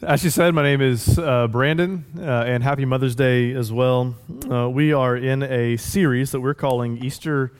As 0.00 0.20
she 0.20 0.30
said, 0.30 0.54
my 0.54 0.62
name 0.62 0.80
is 0.80 1.18
uh, 1.18 1.48
Brandon, 1.48 2.04
uh, 2.20 2.44
and 2.46 2.62
happy 2.62 2.84
Mother's 2.84 3.16
Day 3.16 3.50
as 3.50 3.72
well. 3.72 4.14
Uh, 4.48 4.70
we 4.70 4.92
are 4.92 5.16
in 5.16 5.42
a 5.42 5.76
series 5.76 6.30
that 6.30 6.40
we're 6.40 6.54
calling 6.54 7.04
Easter 7.04 7.52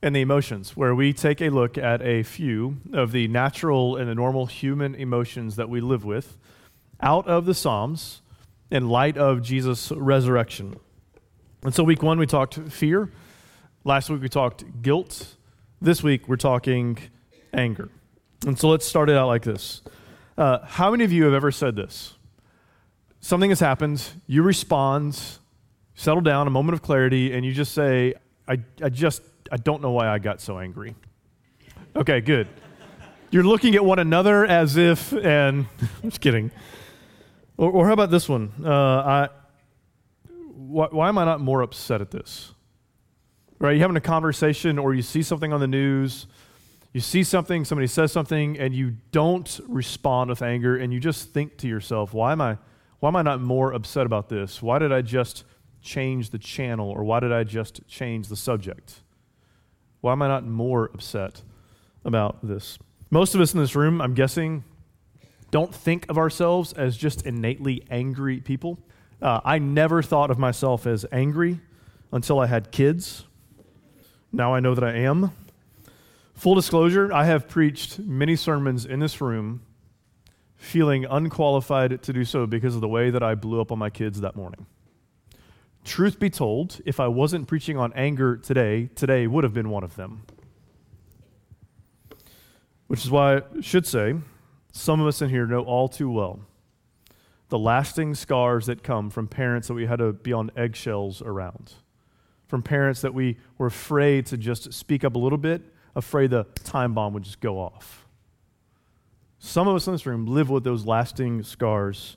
and 0.00 0.14
the 0.14 0.20
Emotions, 0.20 0.76
where 0.76 0.94
we 0.94 1.12
take 1.12 1.42
a 1.42 1.48
look 1.48 1.76
at 1.76 2.00
a 2.00 2.22
few 2.22 2.76
of 2.92 3.10
the 3.10 3.26
natural 3.26 3.96
and 3.96 4.08
the 4.08 4.14
normal 4.14 4.46
human 4.46 4.94
emotions 4.94 5.56
that 5.56 5.68
we 5.68 5.80
live 5.80 6.04
with 6.04 6.36
out 7.00 7.26
of 7.26 7.46
the 7.46 7.54
Psalms 7.54 8.22
in 8.70 8.88
light 8.88 9.18
of 9.18 9.42
Jesus' 9.42 9.90
resurrection. 9.90 10.76
And 11.64 11.74
so, 11.74 11.82
week 11.82 12.00
one, 12.00 12.16
we 12.16 12.26
talked 12.26 12.60
fear. 12.70 13.10
Last 13.82 14.08
week, 14.08 14.22
we 14.22 14.28
talked 14.28 14.82
guilt. 14.82 15.34
This 15.80 16.00
week, 16.00 16.28
we're 16.28 16.36
talking 16.36 16.96
anger. 17.52 17.88
And 18.46 18.56
so, 18.56 18.68
let's 18.68 18.86
start 18.86 19.10
it 19.10 19.16
out 19.16 19.26
like 19.26 19.42
this. 19.42 19.82
Uh, 20.36 20.58
how 20.64 20.90
many 20.90 21.04
of 21.04 21.12
you 21.12 21.24
have 21.24 21.34
ever 21.34 21.50
said 21.50 21.76
this? 21.76 22.14
Something 23.20 23.50
has 23.50 23.60
happened, 23.60 24.04
you 24.26 24.42
respond, 24.42 25.20
settle 25.94 26.22
down, 26.22 26.46
a 26.46 26.50
moment 26.50 26.74
of 26.74 26.82
clarity, 26.82 27.32
and 27.32 27.44
you 27.44 27.52
just 27.52 27.72
say, 27.72 28.14
I, 28.48 28.58
I 28.82 28.88
just, 28.88 29.22
I 29.50 29.56
don't 29.58 29.82
know 29.82 29.92
why 29.92 30.08
I 30.08 30.18
got 30.18 30.40
so 30.40 30.58
angry. 30.58 30.94
Okay, 31.94 32.20
good. 32.20 32.48
You're 33.30 33.44
looking 33.44 33.74
at 33.74 33.84
one 33.84 33.98
another 33.98 34.44
as 34.44 34.76
if, 34.76 35.12
and 35.12 35.66
I'm 36.02 36.10
just 36.10 36.20
kidding. 36.20 36.50
Or, 37.56 37.70
or 37.70 37.86
how 37.86 37.92
about 37.92 38.10
this 38.10 38.28
one? 38.28 38.52
Uh, 38.64 38.70
I, 38.70 39.28
why, 40.54 40.88
why 40.90 41.08
am 41.08 41.18
I 41.18 41.24
not 41.24 41.40
more 41.40 41.62
upset 41.62 42.00
at 42.00 42.10
this? 42.10 42.52
Right? 43.58 43.72
You're 43.72 43.82
having 43.82 43.96
a 43.96 44.00
conversation 44.00 44.78
or 44.78 44.94
you 44.94 45.02
see 45.02 45.22
something 45.22 45.52
on 45.52 45.60
the 45.60 45.68
news 45.68 46.26
you 46.92 47.00
see 47.00 47.24
something, 47.24 47.64
somebody 47.64 47.86
says 47.86 48.12
something, 48.12 48.58
and 48.58 48.74
you 48.74 48.96
don't 49.12 49.60
respond 49.66 50.28
with 50.28 50.42
anger, 50.42 50.76
and 50.76 50.92
you 50.92 51.00
just 51.00 51.30
think 51.30 51.56
to 51.58 51.68
yourself, 51.68 52.12
why 52.12 52.32
am 52.32 52.40
I, 52.40 52.58
why 53.00 53.08
am 53.08 53.16
I 53.16 53.22
not 53.22 53.40
more 53.40 53.72
upset 53.72 54.04
about 54.04 54.28
this? 54.28 54.60
Why 54.60 54.78
did 54.78 54.92
I 54.92 55.00
just 55.00 55.44
change 55.80 56.30
the 56.30 56.38
channel, 56.38 56.90
or 56.90 57.02
why 57.02 57.20
did 57.20 57.32
I 57.32 57.44
just 57.44 57.86
change 57.88 58.28
the 58.28 58.36
subject? 58.36 59.00
Why 60.02 60.12
am 60.12 60.22
I 60.22 60.28
not 60.28 60.46
more 60.46 60.90
upset 60.92 61.42
about 62.04 62.46
this? 62.46 62.78
Most 63.10 63.34
of 63.34 63.40
us 63.40 63.54
in 63.54 63.60
this 63.60 63.74
room, 63.74 64.00
I'm 64.00 64.14
guessing, 64.14 64.64
don't 65.50 65.74
think 65.74 66.06
of 66.08 66.18
ourselves 66.18 66.72
as 66.72 66.96
just 66.96 67.26
innately 67.26 67.84
angry 67.90 68.40
people. 68.40 68.78
Uh, 69.20 69.40
I 69.44 69.58
never 69.58 70.02
thought 70.02 70.30
of 70.30 70.38
myself 70.38 70.86
as 70.86 71.06
angry 71.12 71.60
until 72.10 72.40
I 72.40 72.46
had 72.46 72.70
kids. 72.70 73.24
Now 74.32 74.54
I 74.54 74.60
know 74.60 74.74
that 74.74 74.84
I 74.84 74.94
am. 74.94 75.30
Full 76.34 76.54
disclosure, 76.54 77.12
I 77.12 77.24
have 77.24 77.48
preached 77.48 77.98
many 77.98 78.36
sermons 78.36 78.84
in 78.84 79.00
this 79.00 79.20
room 79.20 79.62
feeling 80.56 81.04
unqualified 81.04 82.02
to 82.02 82.12
do 82.12 82.24
so 82.24 82.46
because 82.46 82.74
of 82.74 82.80
the 82.80 82.88
way 82.88 83.10
that 83.10 83.22
I 83.22 83.34
blew 83.34 83.60
up 83.60 83.72
on 83.72 83.78
my 83.78 83.90
kids 83.90 84.20
that 84.20 84.36
morning. 84.36 84.66
Truth 85.84 86.20
be 86.20 86.30
told, 86.30 86.80
if 86.86 87.00
I 87.00 87.08
wasn't 87.08 87.48
preaching 87.48 87.76
on 87.76 87.92
anger 87.94 88.36
today, 88.36 88.88
today 88.94 89.26
would 89.26 89.42
have 89.44 89.52
been 89.52 89.70
one 89.70 89.82
of 89.82 89.96
them. 89.96 90.22
Which 92.86 93.04
is 93.04 93.10
why 93.10 93.38
I 93.38 93.42
should 93.60 93.86
say, 93.86 94.14
some 94.72 95.00
of 95.00 95.06
us 95.06 95.20
in 95.20 95.30
here 95.30 95.46
know 95.46 95.62
all 95.62 95.88
too 95.88 96.10
well 96.10 96.40
the 97.52 97.58
lasting 97.58 98.14
scars 98.14 98.64
that 98.64 98.82
come 98.82 99.10
from 99.10 99.28
parents 99.28 99.68
that 99.68 99.74
we 99.74 99.84
had 99.84 99.98
to 99.98 100.14
be 100.14 100.32
on 100.32 100.50
eggshells 100.56 101.20
around, 101.20 101.74
from 102.46 102.62
parents 102.62 103.02
that 103.02 103.12
we 103.12 103.36
were 103.58 103.66
afraid 103.66 104.24
to 104.24 104.38
just 104.38 104.72
speak 104.72 105.04
up 105.04 105.16
a 105.16 105.18
little 105.18 105.36
bit 105.36 105.60
afraid 105.94 106.30
the 106.30 106.44
time 106.64 106.94
bomb 106.94 107.12
would 107.14 107.22
just 107.22 107.40
go 107.40 107.58
off. 107.58 108.06
Some 109.38 109.66
of 109.68 109.74
us 109.74 109.86
in 109.86 109.92
this 109.92 110.06
room 110.06 110.26
live 110.26 110.50
with 110.50 110.64
those 110.64 110.86
lasting 110.86 111.42
scars 111.42 112.16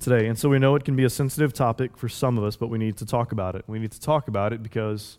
today. 0.00 0.26
And 0.26 0.38
so 0.38 0.48
we 0.48 0.58
know 0.58 0.74
it 0.74 0.84
can 0.84 0.96
be 0.96 1.04
a 1.04 1.10
sensitive 1.10 1.52
topic 1.52 1.96
for 1.96 2.08
some 2.08 2.38
of 2.38 2.44
us, 2.44 2.56
but 2.56 2.68
we 2.68 2.78
need 2.78 2.96
to 2.96 3.06
talk 3.06 3.32
about 3.32 3.54
it. 3.54 3.64
We 3.66 3.78
need 3.78 3.92
to 3.92 4.00
talk 4.00 4.28
about 4.28 4.52
it 4.52 4.62
because 4.62 5.18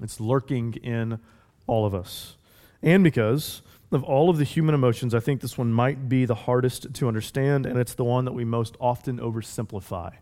it's 0.00 0.20
lurking 0.20 0.74
in 0.74 1.18
all 1.66 1.86
of 1.86 1.94
us. 1.94 2.36
And 2.82 3.02
because 3.02 3.62
of 3.90 4.04
all 4.04 4.30
of 4.30 4.38
the 4.38 4.44
human 4.44 4.74
emotions, 4.74 5.14
I 5.14 5.20
think 5.20 5.40
this 5.40 5.58
one 5.58 5.72
might 5.72 6.08
be 6.08 6.24
the 6.24 6.34
hardest 6.34 6.94
to 6.94 7.08
understand, 7.08 7.66
and 7.66 7.78
it's 7.78 7.94
the 7.94 8.04
one 8.04 8.24
that 8.24 8.32
we 8.32 8.44
most 8.44 8.76
often 8.80 9.18
oversimplify, 9.18 10.12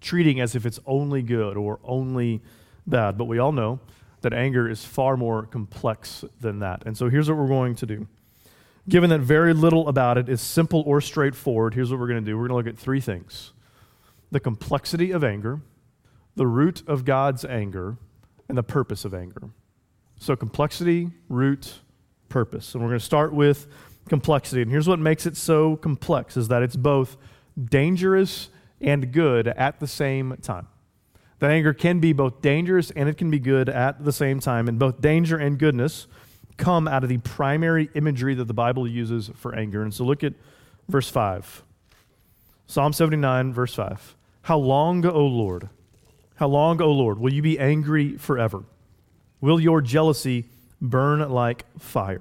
treating 0.00 0.40
as 0.40 0.54
if 0.54 0.66
it's 0.66 0.78
only 0.86 1.22
good 1.22 1.56
or 1.56 1.78
only 1.84 2.42
bad. 2.86 3.16
But 3.16 3.24
we 3.24 3.38
all 3.38 3.52
know 3.52 3.80
that 4.22 4.32
anger 4.32 4.68
is 4.68 4.84
far 4.84 5.16
more 5.16 5.46
complex 5.46 6.24
than 6.40 6.58
that. 6.60 6.82
And 6.86 6.96
so 6.96 7.08
here's 7.08 7.28
what 7.28 7.38
we're 7.38 7.48
going 7.48 7.74
to 7.76 7.86
do. 7.86 8.06
Given 8.88 9.10
that 9.10 9.20
very 9.20 9.52
little 9.52 9.88
about 9.88 10.16
it 10.18 10.28
is 10.28 10.40
simple 10.40 10.82
or 10.86 11.00
straightforward, 11.00 11.74
here's 11.74 11.90
what 11.90 12.00
we're 12.00 12.08
going 12.08 12.24
to 12.24 12.30
do. 12.30 12.36
We're 12.36 12.48
going 12.48 12.62
to 12.62 12.68
look 12.68 12.74
at 12.74 12.80
three 12.80 13.00
things 13.00 13.52
the 14.30 14.40
complexity 14.40 15.10
of 15.10 15.24
anger, 15.24 15.60
the 16.36 16.46
root 16.46 16.82
of 16.86 17.04
God's 17.04 17.44
anger, 17.44 17.96
and 18.48 18.58
the 18.58 18.62
purpose 18.62 19.04
of 19.04 19.14
anger. 19.14 19.50
So, 20.18 20.36
complexity, 20.36 21.10
root, 21.28 21.80
purpose. 22.28 22.74
And 22.74 22.82
we're 22.82 22.90
going 22.90 22.98
to 22.98 23.04
start 23.04 23.32
with 23.32 23.66
complexity. 24.08 24.62
And 24.62 24.70
here's 24.70 24.88
what 24.88 24.98
makes 24.98 25.26
it 25.26 25.36
so 25.36 25.76
complex 25.76 26.36
is 26.36 26.48
that 26.48 26.62
it's 26.62 26.76
both 26.76 27.16
dangerous 27.62 28.48
and 28.80 29.12
good 29.12 29.48
at 29.48 29.80
the 29.80 29.86
same 29.86 30.36
time. 30.42 30.68
That 31.38 31.50
anger 31.50 31.72
can 31.72 32.00
be 32.00 32.12
both 32.12 32.42
dangerous 32.42 32.90
and 32.90 33.08
it 33.08 33.16
can 33.16 33.30
be 33.30 33.38
good 33.38 33.68
at 33.68 34.04
the 34.04 34.12
same 34.12 34.40
time. 34.40 34.68
And 34.68 34.78
both 34.78 35.00
danger 35.00 35.36
and 35.36 35.58
goodness 35.58 36.06
come 36.56 36.88
out 36.88 37.04
of 37.04 37.08
the 37.08 37.18
primary 37.18 37.88
imagery 37.94 38.34
that 38.34 38.46
the 38.46 38.54
Bible 38.54 38.88
uses 38.88 39.30
for 39.36 39.54
anger. 39.54 39.82
And 39.82 39.94
so 39.94 40.04
look 40.04 40.24
at 40.24 40.34
verse 40.88 41.08
5. 41.08 41.62
Psalm 42.66 42.92
79, 42.92 43.52
verse 43.52 43.74
5. 43.74 44.16
How 44.42 44.58
long, 44.58 45.06
O 45.06 45.24
Lord? 45.24 45.68
How 46.36 46.48
long, 46.48 46.82
O 46.82 46.90
Lord, 46.90 47.18
will 47.18 47.32
you 47.32 47.42
be 47.42 47.58
angry 47.58 48.16
forever? 48.16 48.64
Will 49.40 49.60
your 49.60 49.80
jealousy 49.80 50.46
burn 50.80 51.28
like 51.30 51.64
fire? 51.78 52.20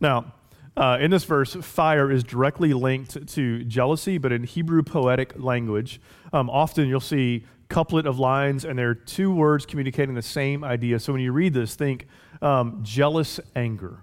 Now, 0.00 0.32
uh, 0.76 0.98
in 1.00 1.10
this 1.10 1.24
verse, 1.24 1.54
fire 1.54 2.10
is 2.10 2.22
directly 2.22 2.74
linked 2.74 3.26
to 3.28 3.64
jealousy, 3.64 4.18
but 4.18 4.30
in 4.30 4.44
Hebrew 4.44 4.82
poetic 4.82 5.32
language, 5.36 6.00
um, 6.32 6.50
often 6.50 6.86
you'll 6.86 7.00
see 7.00 7.46
couplet 7.68 8.06
of 8.06 8.18
lines, 8.18 8.64
and 8.64 8.78
there 8.78 8.90
are 8.90 8.94
two 8.94 9.32
words 9.34 9.66
communicating 9.66 10.14
the 10.14 10.22
same 10.22 10.64
idea. 10.64 10.98
So 10.98 11.12
when 11.12 11.22
you 11.22 11.32
read 11.32 11.54
this, 11.54 11.74
think 11.74 12.06
um, 12.42 12.80
jealous 12.82 13.40
anger. 13.54 14.02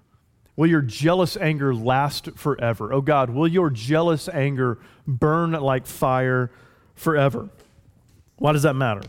Will 0.56 0.68
your 0.68 0.82
jealous 0.82 1.36
anger 1.36 1.74
last 1.74 2.30
forever? 2.36 2.92
Oh 2.92 3.00
God, 3.00 3.30
will 3.30 3.48
your 3.48 3.70
jealous 3.70 4.28
anger 4.28 4.78
burn 5.06 5.52
like 5.52 5.86
fire 5.86 6.50
forever? 6.94 7.48
Why 8.36 8.52
does 8.52 8.62
that 8.62 8.74
matter? 8.74 9.02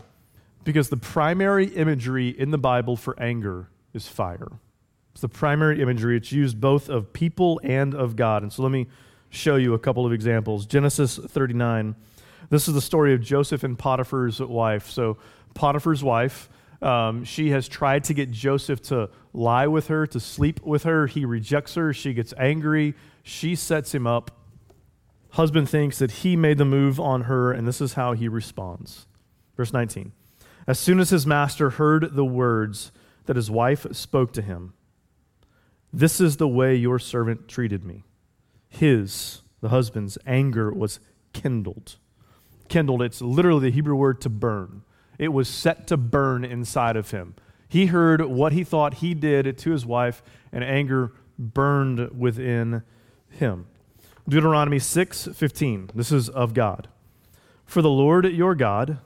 Because 0.64 0.88
the 0.88 0.96
primary 0.96 1.66
imagery 1.66 2.28
in 2.28 2.50
the 2.50 2.58
Bible 2.58 2.96
for 2.96 3.18
anger 3.20 3.68
is 3.94 4.08
fire. 4.08 4.48
It's 5.12 5.20
the 5.20 5.28
primary 5.28 5.80
imagery. 5.80 6.16
It's 6.16 6.32
used 6.32 6.60
both 6.60 6.88
of 6.88 7.12
people 7.12 7.60
and 7.62 7.94
of 7.94 8.16
God. 8.16 8.42
And 8.42 8.52
so 8.52 8.62
let 8.62 8.72
me 8.72 8.88
show 9.30 9.56
you 9.56 9.74
a 9.74 9.78
couple 9.78 10.04
of 10.04 10.12
examples. 10.12 10.66
Genesis 10.66 11.16
39 11.16 11.94
this 12.50 12.68
is 12.68 12.74
the 12.74 12.80
story 12.80 13.14
of 13.14 13.20
Joseph 13.20 13.64
and 13.64 13.78
Potiphar's 13.78 14.40
wife. 14.40 14.90
So, 14.90 15.18
Potiphar's 15.54 16.04
wife, 16.04 16.48
um, 16.82 17.24
she 17.24 17.50
has 17.50 17.68
tried 17.68 18.04
to 18.04 18.14
get 18.14 18.30
Joseph 18.30 18.82
to 18.82 19.10
lie 19.32 19.66
with 19.66 19.88
her, 19.88 20.06
to 20.08 20.20
sleep 20.20 20.60
with 20.62 20.84
her. 20.84 21.06
He 21.06 21.24
rejects 21.24 21.74
her. 21.74 21.92
She 21.92 22.12
gets 22.12 22.34
angry. 22.38 22.94
She 23.22 23.54
sets 23.54 23.94
him 23.94 24.06
up. 24.06 24.30
Husband 25.30 25.68
thinks 25.68 25.98
that 25.98 26.10
he 26.10 26.36
made 26.36 26.58
the 26.58 26.64
move 26.64 27.00
on 27.00 27.22
her, 27.22 27.52
and 27.52 27.66
this 27.66 27.80
is 27.80 27.94
how 27.94 28.12
he 28.12 28.28
responds. 28.28 29.06
Verse 29.56 29.72
19 29.72 30.12
As 30.66 30.78
soon 30.78 31.00
as 31.00 31.10
his 31.10 31.26
master 31.26 31.70
heard 31.70 32.14
the 32.14 32.24
words 32.24 32.92
that 33.24 33.36
his 33.36 33.50
wife 33.50 33.86
spoke 33.92 34.32
to 34.34 34.42
him, 34.42 34.74
This 35.92 36.20
is 36.20 36.36
the 36.36 36.48
way 36.48 36.74
your 36.76 36.98
servant 36.98 37.48
treated 37.48 37.84
me. 37.84 38.04
His, 38.68 39.42
the 39.60 39.70
husband's, 39.70 40.18
anger 40.26 40.70
was 40.70 41.00
kindled 41.32 41.96
kindled. 42.68 43.02
It's 43.02 43.20
literally 43.20 43.70
the 43.70 43.74
Hebrew 43.74 43.96
word 43.96 44.20
to 44.22 44.28
burn. 44.28 44.82
It 45.18 45.28
was 45.28 45.48
set 45.48 45.86
to 45.88 45.96
burn 45.96 46.44
inside 46.44 46.96
of 46.96 47.10
him. 47.10 47.34
He 47.68 47.86
heard 47.86 48.22
what 48.22 48.52
he 48.52 48.64
thought 48.64 48.94
he 48.94 49.14
did 49.14 49.58
to 49.58 49.70
his 49.70 49.84
wife, 49.84 50.22
and 50.52 50.62
anger 50.62 51.12
burned 51.38 52.18
within 52.18 52.82
him. 53.28 53.66
Deuteronomy 54.28 54.78
6:15. 54.78 55.90
This 55.94 56.12
is 56.12 56.28
of 56.28 56.54
God. 56.54 56.88
For 57.64 57.82
the 57.82 57.90
Lord 57.90 58.24
your 58.26 58.54
God 58.54 58.98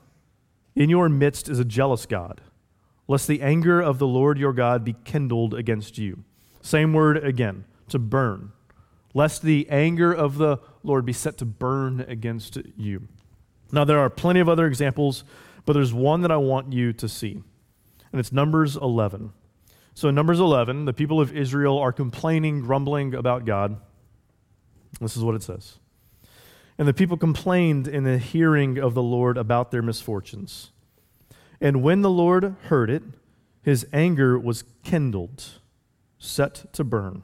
in 0.75 0.89
your 0.89 1.09
midst 1.09 1.49
is 1.49 1.59
a 1.59 1.65
jealous 1.65 2.05
God, 2.05 2.41
lest 3.07 3.27
the 3.27 3.41
anger 3.41 3.81
of 3.81 3.99
the 3.99 4.07
Lord 4.07 4.37
your 4.37 4.53
God 4.53 4.83
be 4.83 4.95
kindled 5.03 5.53
against 5.53 5.97
you. 5.97 6.23
Same 6.61 6.93
word 6.93 7.17
again, 7.17 7.65
to 7.89 7.99
burn. 7.99 8.51
Lest 9.13 9.41
the 9.41 9.67
anger 9.69 10.13
of 10.13 10.37
the 10.37 10.59
Lord 10.83 11.05
be 11.05 11.13
set 11.13 11.37
to 11.39 11.45
burn 11.45 12.05
against 12.07 12.57
you. 12.77 13.07
Now, 13.71 13.85
there 13.85 13.99
are 13.99 14.09
plenty 14.09 14.39
of 14.39 14.49
other 14.49 14.67
examples, 14.67 15.23
but 15.65 15.73
there's 15.73 15.93
one 15.93 16.21
that 16.21 16.31
I 16.31 16.37
want 16.37 16.73
you 16.73 16.91
to 16.93 17.07
see, 17.07 17.41
and 18.11 18.19
it's 18.19 18.31
Numbers 18.31 18.75
11. 18.75 19.31
So, 19.93 20.09
in 20.09 20.15
Numbers 20.15 20.39
11, 20.39 20.85
the 20.85 20.93
people 20.93 21.19
of 21.21 21.35
Israel 21.35 21.77
are 21.77 21.91
complaining, 21.91 22.61
grumbling 22.61 23.13
about 23.13 23.45
God. 23.45 23.77
This 24.99 25.15
is 25.15 25.23
what 25.23 25.35
it 25.35 25.43
says 25.43 25.79
And 26.77 26.87
the 26.87 26.93
people 26.93 27.17
complained 27.17 27.87
in 27.87 28.03
the 28.03 28.17
hearing 28.17 28.77
of 28.77 28.93
the 28.93 29.03
Lord 29.03 29.37
about 29.37 29.71
their 29.71 29.81
misfortunes. 29.81 30.71
And 31.59 31.83
when 31.83 32.01
the 32.01 32.09
Lord 32.09 32.55
heard 32.63 32.89
it, 32.89 33.03
his 33.61 33.85
anger 33.93 34.39
was 34.39 34.63
kindled, 34.83 35.59
set 36.17 36.73
to 36.73 36.83
burn. 36.83 37.23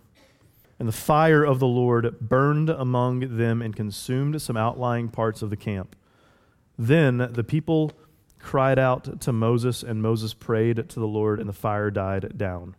And 0.79 0.87
the 0.87 0.93
fire 0.93 1.43
of 1.43 1.57
the 1.57 1.67
Lord 1.67 2.19
burned 2.19 2.69
among 2.69 3.37
them 3.37 3.63
and 3.63 3.75
consumed 3.75 4.39
some 4.41 4.55
outlying 4.55 5.09
parts 5.09 5.41
of 5.41 5.49
the 5.49 5.57
camp. 5.57 5.95
Then 6.77 7.29
the 7.31 7.43
people 7.43 7.91
cried 8.39 8.77
out 8.79 9.21
to 9.21 9.33
Moses, 9.33 9.83
and 9.83 10.01
Moses 10.01 10.33
prayed 10.33 10.89
to 10.89 10.99
the 10.99 11.07
Lord, 11.07 11.39
and 11.39 11.49
the 11.49 11.53
fire 11.53 11.89
died 11.89 12.37
down. 12.37 12.75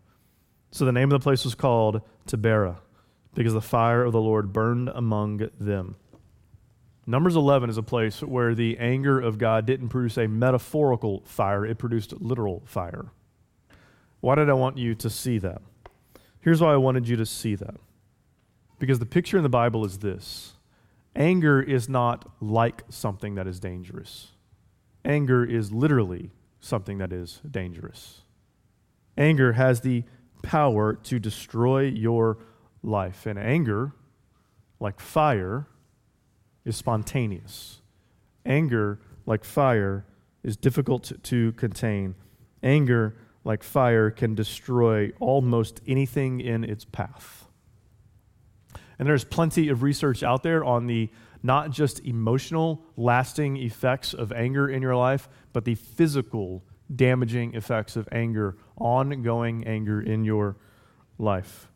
So 0.71 0.85
the 0.85 0.93
name 0.93 1.11
of 1.11 1.21
the 1.21 1.25
place 1.25 1.45
was 1.45 1.55
called 1.55 2.03
Taberah, 2.27 2.77
because 3.35 3.55
the 3.55 3.61
fire 3.61 4.05
of 4.05 4.12
the 4.12 4.21
Lord 4.21 4.53
burned 4.53 4.89
among 4.89 5.49
them. 5.59 5.97
Numbers 7.06 7.37
11 7.37 7.71
is 7.71 7.79
a 7.79 7.83
place 7.83 8.23
where 8.23 8.55
the 8.55 8.77
anger 8.79 9.19
of 9.19 9.39
God 9.39 9.65
didn't 9.65 9.89
produce 9.89 10.19
a 10.19 10.27
metaphorical 10.27 11.23
fire, 11.25 11.65
it 11.65 11.79
produced 11.79 12.21
literal 12.21 12.62
fire. 12.67 13.06
Why 14.21 14.35
did 14.35 14.50
I 14.50 14.55
want 14.55 14.77
you 14.77 14.95
to 14.97 15.09
see 15.09 15.39
that? 15.39 15.62
Here's 16.41 16.61
why 16.61 16.73
I 16.73 16.77
wanted 16.77 17.09
you 17.09 17.17
to 17.17 17.27
see 17.27 17.55
that. 17.55 17.77
Because 18.79 18.99
the 18.99 19.06
picture 19.06 19.37
in 19.37 19.43
the 19.43 19.49
Bible 19.49 19.85
is 19.85 19.99
this 19.99 20.55
anger 21.16 21.60
is 21.60 21.88
not 21.88 22.31
like 22.40 22.82
something 22.88 23.34
that 23.34 23.46
is 23.46 23.60
dangerous, 23.60 24.32
anger 25.05 25.44
is 25.44 25.72
literally 25.72 26.31
something 26.60 26.99
that 26.99 27.12
is 27.12 27.40
dangerous. 27.49 28.22
Anger 29.16 29.52
has 29.55 29.81
the 29.81 30.05
power 30.43 30.94
to 30.94 31.19
destroy 31.19 31.82
your 31.82 32.38
life, 32.82 33.26
and 33.26 33.38
anger, 33.38 33.93
like 34.78 35.00
fire, 35.00 35.66
is 36.64 36.76
spontaneous. 36.76 37.81
Anger, 38.46 39.00
like 39.26 39.44
fire, 39.44 40.06
is 40.43 40.56
difficult 40.56 41.12
to 41.22 41.52
contain. 41.52 42.14
Anger, 42.62 43.16
like 43.44 43.62
fire, 43.62 44.11
can 44.11 44.34
destroy 44.34 45.11
almost 45.19 45.81
anything 45.87 46.40
in 46.40 46.62
its 46.64 46.84
path. 46.84 47.48
And 48.99 49.09
there's 49.09 49.25
plenty 49.25 49.69
of 49.69 49.83
research 49.83 50.23
out 50.23 50.43
there 50.43 50.65
on 50.65 50.87
the 50.87 51.11
not 51.43 51.71
just 51.71 52.05
emotional, 52.05 52.85
lasting 52.97 53.56
effects 53.59 54.12
of 54.12 54.33
anger 54.33 54.69
in 54.69 54.83
your 54.83 54.97
life, 54.97 55.29
but 55.53 55.65
the 55.65 55.77
physical, 55.77 56.65
damaging 56.95 57.55
effects 57.55 57.97
of 57.97 58.09
anger, 58.11 58.56
ongoing 58.77 59.67
anger 59.67 60.00
in 60.00 60.25
your 60.25 60.56
life. 61.19 61.69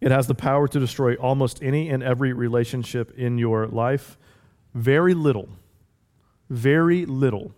It 0.00 0.10
has 0.10 0.26
the 0.26 0.34
power 0.34 0.66
to 0.68 0.80
destroy 0.80 1.14
almost 1.14 1.62
any 1.62 1.90
and 1.90 2.02
every 2.02 2.32
relationship 2.32 3.12
in 3.16 3.38
your 3.38 3.66
life. 3.66 4.18
Very 4.74 5.14
little, 5.14 5.48
very 6.48 7.04
little 7.06 7.54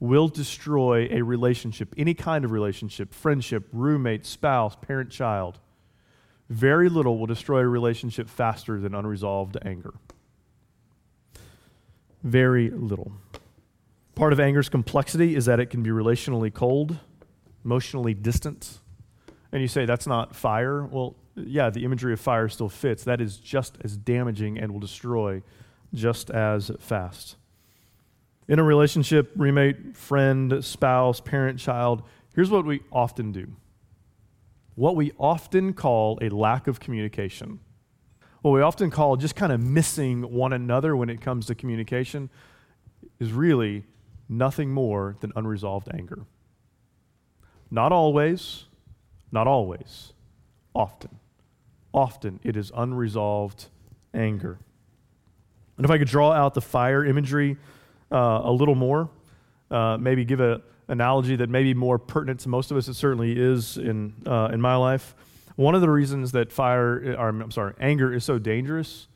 will 0.00 0.28
destroy 0.28 1.08
a 1.10 1.22
relationship, 1.22 1.94
any 1.96 2.14
kind 2.14 2.44
of 2.44 2.50
relationship, 2.50 3.14
friendship, 3.14 3.66
roommate, 3.72 4.26
spouse, 4.26 4.76
parent, 4.76 5.10
child. 5.10 5.58
Very 6.50 6.88
little 6.88 7.18
will 7.18 7.26
destroy 7.26 7.60
a 7.60 7.66
relationship 7.66 8.28
faster 8.28 8.78
than 8.78 8.94
unresolved 8.94 9.56
anger. 9.64 9.94
Very 12.22 12.70
little. 12.70 13.12
Part 14.14 14.32
of 14.32 14.40
anger's 14.40 14.68
complexity 14.68 15.34
is 15.34 15.46
that 15.46 15.58
it 15.58 15.66
can 15.66 15.82
be 15.82 15.90
relationally 15.90 16.52
cold, 16.52 16.98
emotionally 17.64 18.14
distant. 18.14 18.78
And 19.52 19.60
you 19.62 19.68
say, 19.68 19.86
that's 19.86 20.06
not 20.06 20.36
fire. 20.36 20.84
Well, 20.84 21.16
yeah, 21.36 21.70
the 21.70 21.84
imagery 21.84 22.12
of 22.12 22.20
fire 22.20 22.48
still 22.48 22.68
fits. 22.68 23.04
That 23.04 23.20
is 23.20 23.38
just 23.38 23.78
as 23.82 23.96
damaging 23.96 24.58
and 24.58 24.72
will 24.72 24.80
destroy 24.80 25.42
just 25.92 26.30
as 26.30 26.70
fast. 26.78 27.36
In 28.46 28.58
a 28.58 28.62
relationship, 28.62 29.32
roommate, 29.36 29.96
friend, 29.96 30.62
spouse, 30.64 31.20
parent, 31.20 31.58
child, 31.58 32.02
here's 32.34 32.50
what 32.50 32.66
we 32.66 32.82
often 32.92 33.32
do 33.32 33.48
what 34.74 34.96
we 34.96 35.12
often 35.18 35.72
call 35.72 36.18
a 36.20 36.28
lack 36.28 36.66
of 36.66 36.80
communication. 36.80 37.60
What 38.42 38.52
we 38.52 38.60
often 38.60 38.90
call 38.90 39.16
just 39.16 39.36
kind 39.36 39.52
of 39.52 39.60
missing 39.60 40.22
one 40.22 40.52
another 40.52 40.96
when 40.96 41.08
it 41.08 41.20
comes 41.20 41.46
to 41.46 41.54
communication 41.54 42.28
is 43.18 43.32
really 43.32 43.84
nothing 44.28 44.70
more 44.70 45.16
than 45.20 45.32
unresolved 45.36 45.88
anger. 45.94 46.26
Not 47.70 47.92
always, 47.92 48.64
not 49.32 49.46
always, 49.46 50.12
often 50.74 51.18
often 51.94 52.40
it 52.42 52.56
is 52.56 52.72
unresolved 52.76 53.66
anger. 54.12 54.58
And 55.76 55.84
if 55.84 55.90
I 55.90 55.96
could 55.96 56.08
draw 56.08 56.32
out 56.32 56.52
the 56.54 56.60
fire 56.60 57.04
imagery 57.04 57.56
uh, 58.12 58.42
a 58.44 58.52
little 58.52 58.74
more, 58.74 59.08
uh, 59.70 59.96
maybe 59.98 60.24
give 60.24 60.40
an 60.40 60.60
analogy 60.88 61.36
that 61.36 61.48
may 61.48 61.62
be 61.62 61.74
more 61.74 61.98
pertinent 61.98 62.40
to 62.40 62.48
most 62.48 62.70
of 62.70 62.76
us, 62.76 62.88
it 62.88 62.94
certainly 62.94 63.38
is 63.38 63.76
in, 63.76 64.14
uh, 64.26 64.50
in 64.52 64.60
my 64.60 64.76
life. 64.76 65.14
One 65.56 65.74
of 65.74 65.80
the 65.80 65.90
reasons 65.90 66.32
that 66.32 66.52
fire, 66.52 67.16
or 67.18 67.28
I'm 67.28 67.50
sorry, 67.50 67.74
anger 67.78 68.12
is 68.12 68.24
so 68.24 68.38
dangerous 68.38 69.06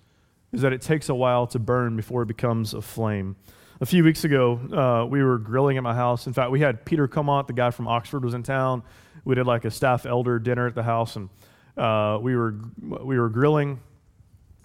is 0.52 0.62
that 0.62 0.72
it 0.72 0.80
takes 0.80 1.08
a 1.08 1.14
while 1.14 1.46
to 1.48 1.58
burn 1.58 1.96
before 1.96 2.22
it 2.22 2.26
becomes 2.26 2.74
a 2.74 2.80
flame. 2.80 3.36
A 3.80 3.86
few 3.86 4.02
weeks 4.02 4.24
ago, 4.24 4.58
uh, 4.72 5.06
we 5.06 5.22
were 5.22 5.38
grilling 5.38 5.76
at 5.76 5.82
my 5.82 5.94
house. 5.94 6.26
In 6.26 6.32
fact, 6.32 6.50
we 6.50 6.60
had 6.60 6.84
Peter 6.84 7.06
Comont, 7.06 7.46
the 7.46 7.52
guy 7.52 7.70
from 7.70 7.86
Oxford, 7.86 8.24
was 8.24 8.34
in 8.34 8.42
town. 8.42 8.82
We 9.24 9.34
did 9.34 9.46
like 9.46 9.64
a 9.64 9.70
staff 9.70 10.06
elder 10.06 10.38
dinner 10.38 10.66
at 10.66 10.74
the 10.74 10.82
house, 10.82 11.16
and 11.16 11.28
uh, 11.76 12.18
we, 12.20 12.34
were, 12.34 12.54
we 12.80 13.18
were 13.18 13.28
grilling. 13.28 13.80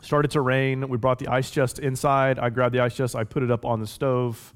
Started 0.01 0.31
to 0.31 0.41
rain. 0.41 0.89
We 0.89 0.97
brought 0.97 1.19
the 1.19 1.27
ice 1.27 1.51
chest 1.51 1.79
inside. 1.79 2.39
I 2.39 2.49
grabbed 2.49 2.73
the 2.73 2.79
ice 2.79 2.95
chest. 2.95 3.15
I 3.15 3.23
put 3.23 3.43
it 3.43 3.51
up 3.51 3.65
on 3.65 3.79
the 3.79 3.87
stove. 3.87 4.53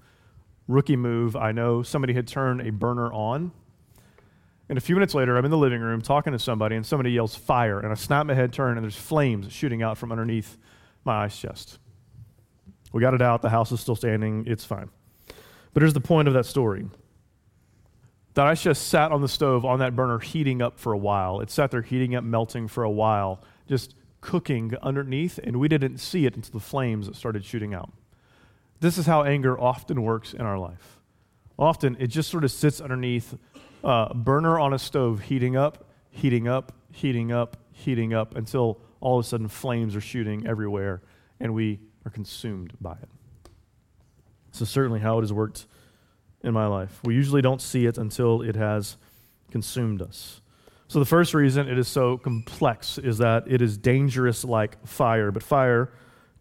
Rookie 0.68 0.96
move, 0.96 1.36
I 1.36 1.52
know. 1.52 1.82
Somebody 1.82 2.14
had 2.14 2.28
turned 2.28 2.62
a 2.62 2.72
burner 2.72 3.12
on. 3.12 3.52
And 4.70 4.78
a 4.78 4.82
few 4.82 4.96
minutes 4.96 5.16
later, 5.16 5.38
I'm 5.38 5.46
in 5.46 5.52
the 5.52 5.58
living 5.58 5.80
room 5.80 6.02
talking 6.02 6.34
to 6.34 6.40
somebody, 6.40 6.76
and 6.76 6.86
somebody 6.86 7.12
yells 7.12 7.36
fire. 7.36 7.80
And 7.80 7.90
I 7.90 7.96
snap 7.96 8.26
my 8.26 8.34
head, 8.34 8.52
turn, 8.52 8.78
and 8.78 8.84
there's 8.84 8.98
flames 8.98 9.52
shooting 9.52 9.82
out 9.82 9.98
from 9.98 10.12
underneath 10.12 10.58
my 11.06 11.24
ice 11.24 11.40
chest. 11.40 11.80
We 12.92 13.00
got 13.00 13.14
it 13.14 13.22
out. 13.22 13.42
The 13.42 13.50
house 13.50 13.72
is 13.72 13.80
still 13.80 13.96
standing. 13.96 14.46
It's 14.46 14.66
fine. 14.66 14.90
But 15.74 15.84
here's 15.84 15.94
the 15.94 16.02
point 16.02 16.28
of 16.28 16.34
that 16.34 16.46
story 16.46 16.86
that 18.34 18.46
ice 18.46 18.62
chest 18.62 18.88
sat 18.88 19.12
on 19.12 19.22
the 19.22 19.28
stove 19.28 19.66
on 19.66 19.80
that 19.80 19.96
burner 19.96 20.20
heating 20.20 20.62
up 20.62 20.78
for 20.80 20.94
a 20.94 20.98
while. 20.98 21.40
It 21.42 21.50
sat 21.50 21.72
there 21.72 21.82
heating 21.82 22.14
up, 22.14 22.24
melting 22.24 22.68
for 22.68 22.84
a 22.84 22.92
while, 22.92 23.42
just 23.68 23.96
cooking 24.22 24.76
underneath, 24.84 25.40
and 25.40 25.58
we 25.58 25.68
didn't 25.68 25.98
see 25.98 26.28
it 26.28 26.36
until 26.36 26.52
the 26.52 26.60
flames 26.60 27.16
started 27.18 27.44
shooting 27.44 27.74
out. 27.74 27.92
This 28.80 28.98
is 28.98 29.06
how 29.06 29.24
anger 29.24 29.60
often 29.60 30.04
works 30.04 30.34
in 30.34 30.42
our 30.42 30.60
life. 30.60 31.00
Often 31.58 31.98
it 32.00 32.08
just 32.08 32.30
sort 32.30 32.44
of 32.44 32.52
sits 32.52 32.80
underneath 32.80 33.36
a 33.84 33.88
uh, 33.88 34.14
burner 34.14 34.60
on 34.60 34.74
a 34.74 34.80
stove, 34.80 35.22
heating 35.22 35.56
up, 35.56 35.90
heating 36.12 36.48
up, 36.48 36.72
heating 36.92 37.32
up, 37.32 37.58
heating 37.72 38.14
up 38.14 38.36
until 38.36 38.80
all 39.00 39.20
of 39.20 39.26
a 39.26 39.28
sudden 39.28 39.48
flames 39.48 39.96
are 39.96 40.02
shooting 40.02 40.46
everywhere 40.48 41.02
and 41.40 41.54
we 41.54 41.80
are 42.06 42.12
consumed 42.12 42.74
by 42.82 42.94
it. 42.94 43.10
So, 44.52 44.66
certainly, 44.66 45.00
how 45.00 45.20
it 45.20 45.22
has 45.22 45.34
worked 45.34 45.68
in 46.44 46.54
my 46.54 46.66
life. 46.66 47.00
We 47.04 47.14
usually 47.14 47.42
don't 47.42 47.62
see 47.62 47.86
it 47.86 47.98
until 47.98 48.42
it 48.42 48.56
has 48.56 48.98
consumed 49.52 50.02
us. 50.02 50.42
So, 50.88 51.00
the 51.00 51.06
first 51.06 51.34
reason 51.34 51.68
it 51.68 51.78
is 51.78 51.88
so 51.88 52.18
complex 52.18 52.98
is 52.98 53.20
that 53.20 53.44
it 53.48 53.62
is 53.62 53.78
dangerous 53.78 54.44
like 54.44 54.86
fire, 54.88 55.32
but 55.32 55.44
fire 55.44 55.92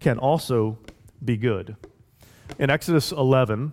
can 0.00 0.18
also 0.18 0.78
be 1.22 1.36
good. 1.36 1.76
In 2.58 2.70
Exodus 2.70 3.12
11, 3.12 3.72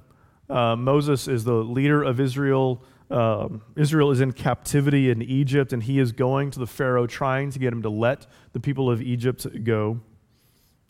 uh, 0.50 0.75
Moses 0.75 1.27
is 1.27 1.44
the 1.44 1.53
leader 1.53 2.03
of 2.03 2.20
Israel. 2.20 2.84
Um, 3.10 3.62
Israel 3.75 4.12
is 4.12 4.22
in 4.22 4.34
captivity 4.34 5.10
in 5.10 5.22
Egypt, 5.22 5.72
and 5.74 5.84
he 5.84 6.00
is 6.00 6.12
going 6.12 6.51
to 6.51 6.60
the 6.60 6.68
Pharaoh 6.68 7.08
trying 7.08 7.51
to 7.51 7.60
get 7.60 7.72
him 7.72 7.82
to 7.84 7.89
let 7.89 8.27
the 8.51 8.60
people 8.60 8.89
of 8.89 9.01
Egypt 9.01 9.46
go. 9.63 10.00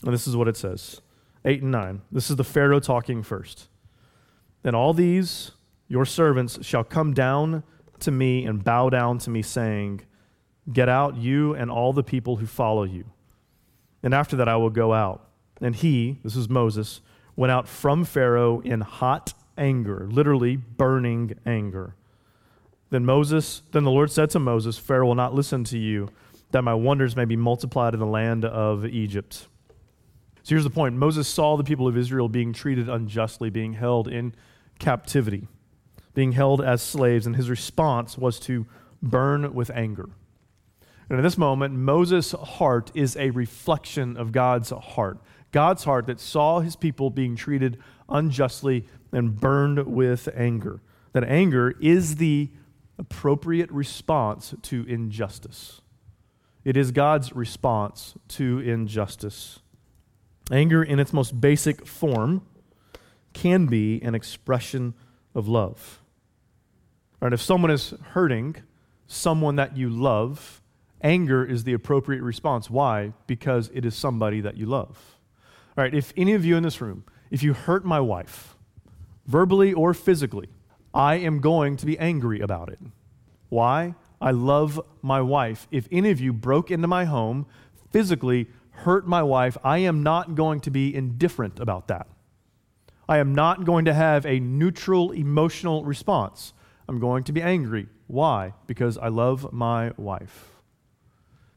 And 0.03 0.13
this 0.13 0.27
is 0.27 0.35
what 0.35 0.47
it 0.47 0.57
says 0.57 1.01
8 1.45 1.61
and 1.61 1.71
9. 1.71 2.01
This 2.11 2.29
is 2.29 2.35
the 2.35 2.43
Pharaoh 2.43 2.79
talking 2.79 3.23
first. 3.23 3.67
Then 4.63 4.75
all 4.75 4.93
these, 4.93 5.51
your 5.87 6.05
servants, 6.05 6.65
shall 6.65 6.83
come 6.83 7.13
down 7.13 7.63
to 7.99 8.11
me 8.11 8.45
and 8.45 8.63
bow 8.63 8.89
down 8.89 9.17
to 9.19 9.29
me, 9.29 9.41
saying, 9.41 10.01
Get 10.71 10.87
out, 10.87 11.17
you 11.17 11.53
and 11.53 11.69
all 11.69 11.91
the 11.91 12.03
people 12.03 12.37
who 12.37 12.45
follow 12.45 12.83
you. 12.83 13.05
And 14.01 14.13
after 14.13 14.35
that 14.37 14.47
I 14.47 14.55
will 14.55 14.69
go 14.69 14.93
out. 14.93 15.29
And 15.61 15.75
he, 15.75 16.19
this 16.23 16.35
is 16.35 16.49
Moses, 16.49 17.01
went 17.35 17.51
out 17.51 17.67
from 17.67 18.05
Pharaoh 18.05 18.59
in 18.61 18.81
hot 18.81 19.33
anger, 19.57 20.07
literally 20.09 20.55
burning 20.55 21.37
anger. 21.45 21.95
Then 22.89 23.05
Moses, 23.05 23.63
then 23.71 23.83
the 23.83 23.91
Lord 23.91 24.11
said 24.11 24.29
to 24.31 24.39
Moses, 24.39 24.77
Pharaoh 24.77 25.07
will 25.07 25.15
not 25.15 25.33
listen 25.33 25.63
to 25.65 25.77
you, 25.77 26.09
that 26.51 26.63
my 26.63 26.73
wonders 26.73 27.15
may 27.15 27.25
be 27.25 27.35
multiplied 27.35 27.93
in 27.93 27.99
the 27.99 28.05
land 28.05 28.45
of 28.45 28.85
Egypt. 28.85 29.47
So 30.43 30.49
here's 30.49 30.63
the 30.63 30.69
point 30.69 30.95
Moses 30.95 31.27
saw 31.27 31.55
the 31.55 31.63
people 31.63 31.87
of 31.87 31.97
Israel 31.97 32.29
being 32.29 32.53
treated 32.53 32.89
unjustly, 32.89 33.49
being 33.49 33.73
held 33.73 34.07
in 34.07 34.35
captivity, 34.77 35.47
being 36.13 36.33
held 36.33 36.61
as 36.61 36.81
slaves, 36.81 37.25
and 37.25 37.35
his 37.35 37.49
response 37.49 38.17
was 38.17 38.39
to 38.41 38.67
burn 39.01 39.53
with 39.53 39.71
anger. 39.71 40.09
And 41.09 41.17
in 41.17 41.23
this 41.23 41.37
moment, 41.37 41.73
Moses' 41.73 42.31
heart 42.31 42.91
is 42.93 43.15
a 43.17 43.29
reflection 43.31 44.17
of 44.17 44.31
God's 44.31 44.69
heart. 44.69 45.17
God's 45.53 45.85
heart 45.85 46.07
that 46.07 46.19
saw 46.19 46.59
his 46.59 46.75
people 46.75 47.09
being 47.09 47.37
treated 47.37 47.77
unjustly 48.09 48.85
and 49.13 49.39
burned 49.39 49.87
with 49.87 50.27
anger. 50.35 50.81
That 51.13 51.23
anger 51.23 51.75
is 51.79 52.17
the 52.17 52.51
appropriate 52.97 53.71
response 53.71 54.53
to 54.63 54.83
injustice. 54.87 55.79
It 56.65 56.75
is 56.75 56.91
God's 56.91 57.33
response 57.33 58.15
to 58.29 58.59
injustice. 58.59 59.59
Anger, 60.51 60.83
in 60.83 60.99
its 60.99 61.13
most 61.13 61.39
basic 61.39 61.85
form, 61.85 62.45
can 63.33 63.67
be 63.67 64.01
an 64.01 64.15
expression 64.15 64.93
of 65.35 65.47
love. 65.47 66.01
Right? 67.19 67.33
If 67.33 67.41
someone 67.41 67.71
is 67.71 67.93
hurting 68.11 68.57
someone 69.07 69.55
that 69.55 69.77
you 69.77 69.89
love, 69.89 70.61
anger 71.01 71.45
is 71.45 71.63
the 71.63 71.73
appropriate 71.73 72.21
response. 72.21 72.69
Why? 72.69 73.13
Because 73.27 73.69
it 73.73 73.85
is 73.85 73.95
somebody 73.95 74.41
that 74.41 74.57
you 74.57 74.65
love. 74.65 75.12
All 75.75 75.83
right, 75.83 75.93
if 75.93 76.13
any 76.15 76.33
of 76.33 76.45
you 76.45 76.55
in 76.55 76.63
this 76.63 76.81
room, 76.81 77.03
if 77.31 77.41
you 77.41 77.53
hurt 77.53 77.83
my 77.83 77.99
wife, 77.99 78.55
verbally 79.25 79.73
or 79.73 79.93
physically, 79.95 80.49
I 80.93 81.15
am 81.15 81.39
going 81.39 81.77
to 81.77 81.85
be 81.85 81.97
angry 81.97 82.41
about 82.41 82.69
it. 82.69 82.79
Why? 83.49 83.95
I 84.21 84.31
love 84.31 84.79
my 85.01 85.19
wife. 85.21 85.67
If 85.71 85.87
any 85.91 86.11
of 86.11 86.21
you 86.21 86.31
broke 86.31 86.69
into 86.69 86.87
my 86.87 87.05
home, 87.05 87.47
physically 87.91 88.47
hurt 88.69 89.07
my 89.07 89.23
wife, 89.23 89.57
I 89.63 89.79
am 89.79 90.03
not 90.03 90.35
going 90.35 90.59
to 90.61 90.71
be 90.71 90.93
indifferent 90.93 91.59
about 91.59 91.87
that. 91.87 92.07
I 93.09 93.17
am 93.17 93.33
not 93.33 93.65
going 93.65 93.85
to 93.85 93.93
have 93.93 94.25
a 94.25 94.39
neutral 94.39 95.11
emotional 95.11 95.83
response. 95.83 96.53
I'm 96.87 96.99
going 96.99 97.23
to 97.25 97.33
be 97.33 97.41
angry. 97.41 97.87
Why? 98.07 98.53
Because 98.67 98.97
I 98.97 99.07
love 99.07 99.51
my 99.51 99.91
wife. 99.97 100.61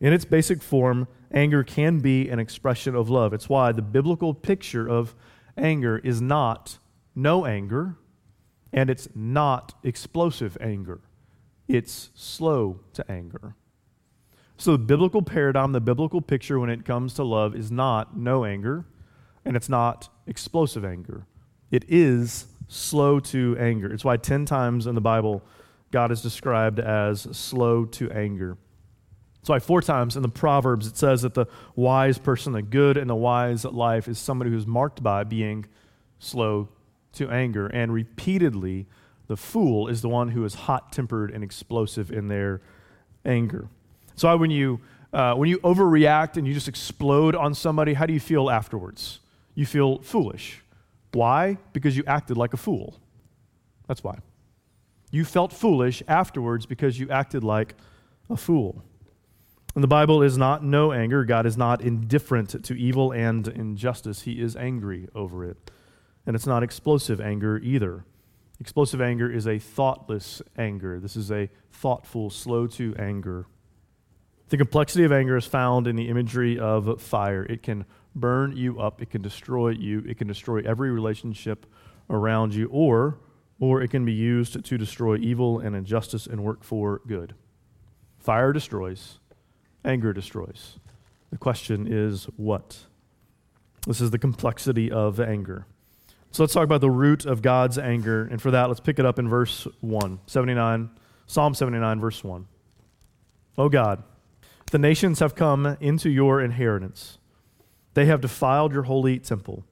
In 0.01 0.13
its 0.13 0.25
basic 0.25 0.63
form, 0.63 1.07
anger 1.37 1.63
can 1.63 2.01
be 2.01 2.29
an 2.31 2.39
expression 2.39 2.97
of 2.97 3.11
love. 3.11 3.33
It's 3.33 3.49
why 3.49 3.71
the 3.71 3.83
biblical 3.83 4.35
picture 4.35 4.89
of 4.89 5.15
anger 5.57 5.99
is 5.99 6.21
not 6.21 6.79
no 7.15 7.45
anger, 7.45 7.97
and 8.73 8.91
it's 8.91 9.09
not 9.15 9.75
explosive 9.85 10.57
anger. 10.61 11.01
It's 11.69 12.11
slow 12.15 12.81
to 12.95 13.09
anger. 13.11 13.55
So, 14.57 14.73
the 14.73 14.79
biblical 14.79 15.21
paradigm, 15.21 15.73
the 15.73 15.81
biblical 15.81 16.23
picture 16.23 16.59
when 16.59 16.71
it 16.71 16.87
comes 16.87 17.13
to 17.15 17.25
love 17.25 17.55
is 17.55 17.71
not 17.71 18.17
no 18.17 18.45
anger, 18.45 18.87
and 19.45 19.55
it's 19.57 19.69
not 19.69 20.09
explosive 20.27 20.85
anger. 20.85 21.27
It 21.71 21.85
is 21.89 22.47
slow 22.69 23.21
to 23.21 23.57
anger. 23.59 23.93
It's 23.93 24.05
why 24.05 24.17
10 24.17 24.47
times 24.47 24.87
in 24.87 24.95
the 24.95 25.01
Bible, 25.01 25.43
God 25.91 26.11
is 26.11 26.23
described 26.23 26.81
as 26.81 27.29
slow 27.37 27.85
to 27.85 28.11
anger. 28.11 28.57
Why 29.49 29.59
four 29.59 29.81
times 29.81 30.17
in 30.17 30.23
the 30.23 30.29
Proverbs 30.29 30.87
it 30.87 30.97
says 30.97 31.23
that 31.23 31.35
the 31.35 31.47
wise 31.75 32.19
person, 32.19 32.53
the 32.53 32.63
good 32.63 32.97
and 32.97 33.09
the 33.09 33.15
wise 33.15 33.65
life, 33.65 34.09
is 34.09 34.19
somebody 34.19 34.51
who's 34.51 34.67
marked 34.67 35.03
by 35.03 35.25
being 35.25 35.67
slow 36.19 36.69
to 37.13 37.31
anger. 37.31 37.67
And 37.67 37.93
repeatedly, 37.93 38.87
the 39.27 39.37
fool 39.37 39.89
is 39.89 40.03
the 40.03 40.09
one 40.09 40.29
who 40.29 40.45
is 40.45 40.55
hot 40.55 40.93
tempered 40.93 41.31
and 41.31 41.43
explosive 41.43 42.11
in 42.11 42.29
their 42.29 42.61
anger. 43.25 43.69
So 44.15 44.37
when 44.37 44.51
you, 44.51 44.81
uh, 45.13 45.35
when 45.35 45.49
you 45.49 45.59
overreact 45.59 46.37
and 46.37 46.47
you 46.47 46.55
just 46.55 46.69
explode 46.69 47.35
on 47.35 47.55
somebody, 47.55 47.95
how 47.95 48.07
do 48.07 48.13
you 48.13 48.21
feel 48.21 48.51
afterwards? 48.51 49.21
You 49.55 49.67
feel 49.67 49.99
foolish. 50.03 50.63
Why? 51.13 51.59
Because 51.73 51.97
you 51.97 52.05
acted 52.07 52.37
like 52.37 52.53
a 52.53 52.57
fool. 52.57 52.99
That's 53.87 54.03
why. 54.03 54.19
You 55.11 55.25
felt 55.25 55.53
foolish 55.53 56.03
afterwards 56.09 56.67
because 56.67 56.99
you 56.99 57.09
acted 57.11 57.45
like 57.45 57.75
a 58.29 58.37
fool. 58.37 58.83
And 59.77 59.83
the 59.83 59.89
Bible 59.89 60.23
is 60.23 60.39
not 60.39 60.65
no 60.65 60.91
anger. 60.91 61.23
God 61.27 61.45
is 61.45 61.59
not 61.59 61.83
indifferent 61.83 62.65
to 62.65 62.73
evil 62.73 63.13
and 63.13 63.47
injustice. 63.47 64.23
He 64.23 64.41
is 64.41 64.57
angry 64.57 65.07
over 65.15 65.45
it. 65.45 65.71
And 66.27 66.35
it's 66.35 66.47
not 66.47 66.63
explosive 66.63 67.21
anger 67.21 67.59
either. 67.59 68.07
Explosive 68.59 69.03
anger 69.03 69.31
is 69.31 69.47
a 69.47 69.59
thoughtless 69.59 70.41
anger. 70.57 70.99
This 70.99 71.15
is 71.15 71.31
a 71.31 71.51
thoughtful, 71.71 72.31
slow 72.31 72.67
to 72.69 72.97
anger. 72.99 73.49
The 74.49 74.57
complexity 74.57 75.05
of 75.05 75.13
anger 75.13 75.37
is 75.37 75.45
found 75.45 75.87
in 75.87 75.95
the 75.95 76.09
imagery 76.09 76.59
of 76.59 77.03
fire. 77.03 77.45
It 77.45 77.63
can 77.63 77.85
burn 78.15 78.57
you 78.57 78.81
up, 78.81 79.03
it 79.03 79.11
can 79.11 79.21
destroy 79.21 79.69
you, 79.69 80.03
it 80.09 80.17
can 80.17 80.27
destroy 80.27 80.63
every 80.65 80.91
relationship 80.91 81.67
around 82.09 82.55
you, 82.55 82.71
or, 82.73 83.19
or 83.61 83.83
it 83.83 83.91
can 83.91 84.07
be 84.07 84.15
used 84.15 84.65
to 84.65 84.79
destroy 84.79 85.19
evil 85.19 85.59
and 85.59 85.77
injustice 85.77 86.27
and 86.27 86.43
work 86.43 86.65
for 86.65 87.03
good. 87.07 87.35
Fire 88.19 88.55
destroys, 88.55 89.19
anger 89.87 90.13
destroys. 90.13 90.79
The 91.31 91.39
question 91.39 91.87
is 91.91 92.25
what? 92.37 92.79
This 93.87 94.01
is 94.01 94.11
the 94.11 94.19
complexity 94.19 94.91
of 94.91 95.21
anger. 95.21 95.67
So 96.33 96.43
let's 96.43 96.53
talk 96.53 96.65
about 96.65 96.81
the 96.81 96.91
root 96.91 97.25
of 97.25 97.41
God's 97.41 97.79
anger. 97.79 98.23
And 98.31 98.43
for 98.43 98.51
that, 98.51 98.69
let's 98.69 98.81
pick 98.81 98.99
it 98.99 99.07
up 99.07 99.19
in 99.19 99.29
verse 99.29 99.67
1, 99.81 100.21
79, 100.27 100.91
Psalm 101.27 101.55
79, 101.55 102.01
verse 102.01 102.23
1. 102.23 102.47
Oh 103.57 103.69
God, 103.69 104.03
the 104.71 104.79
nations 104.79 105.21
have 105.21 105.35
come 105.35 105.77
into 105.81 106.11
your 106.11 106.41
inheritance. 106.43 107.19
They 107.95 108.05
have 108.07 108.21
defiled 108.21 108.73
your 108.73 108.83
holy 108.83 109.19
temple. 109.19 109.65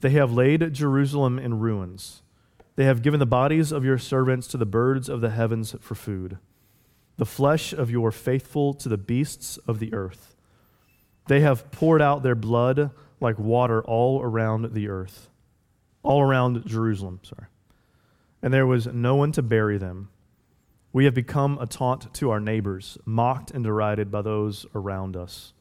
They 0.00 0.10
have 0.10 0.30
laid 0.30 0.72
Jerusalem 0.72 1.38
in 1.38 1.58
ruins. 1.58 2.22
They 2.76 2.84
have 2.84 3.02
given 3.02 3.18
the 3.18 3.26
bodies 3.26 3.72
of 3.72 3.84
your 3.84 3.98
servants 3.98 4.46
to 4.48 4.56
the 4.56 4.66
birds 4.66 5.08
of 5.08 5.20
the 5.20 5.30
heavens 5.30 5.74
for 5.80 5.96
food, 5.96 6.38
the 7.18 7.26
flesh 7.26 7.72
of 7.74 7.90
your 7.90 8.10
faithful 8.10 8.72
to 8.74 8.88
the 8.88 8.96
beasts 8.96 9.58
of 9.68 9.78
the 9.78 9.92
earth. 9.92 10.34
They 11.26 11.40
have 11.40 11.70
poured 11.70 12.00
out 12.00 12.22
their 12.22 12.34
blood 12.34 12.90
like 13.20 13.38
water 13.38 13.82
all 13.82 14.22
around 14.22 14.72
the 14.72 14.88
earth 14.88 15.28
all 16.02 16.22
around 16.22 16.66
Jerusalem, 16.66 17.20
sorry. 17.22 17.48
And 18.42 18.52
there 18.52 18.66
was 18.66 18.86
no 18.86 19.14
one 19.16 19.30
to 19.32 19.42
bury 19.42 19.78
them. 19.78 20.08
We 20.92 21.04
have 21.04 21.14
become 21.14 21.58
a 21.60 21.66
taunt 21.66 22.12
to 22.14 22.30
our 22.30 22.40
neighbors, 22.40 22.96
mocked 23.04 23.50
and 23.50 23.62
derided 23.62 24.10
by 24.10 24.22
those 24.22 24.64
around 24.74 25.16
us. 25.16 25.52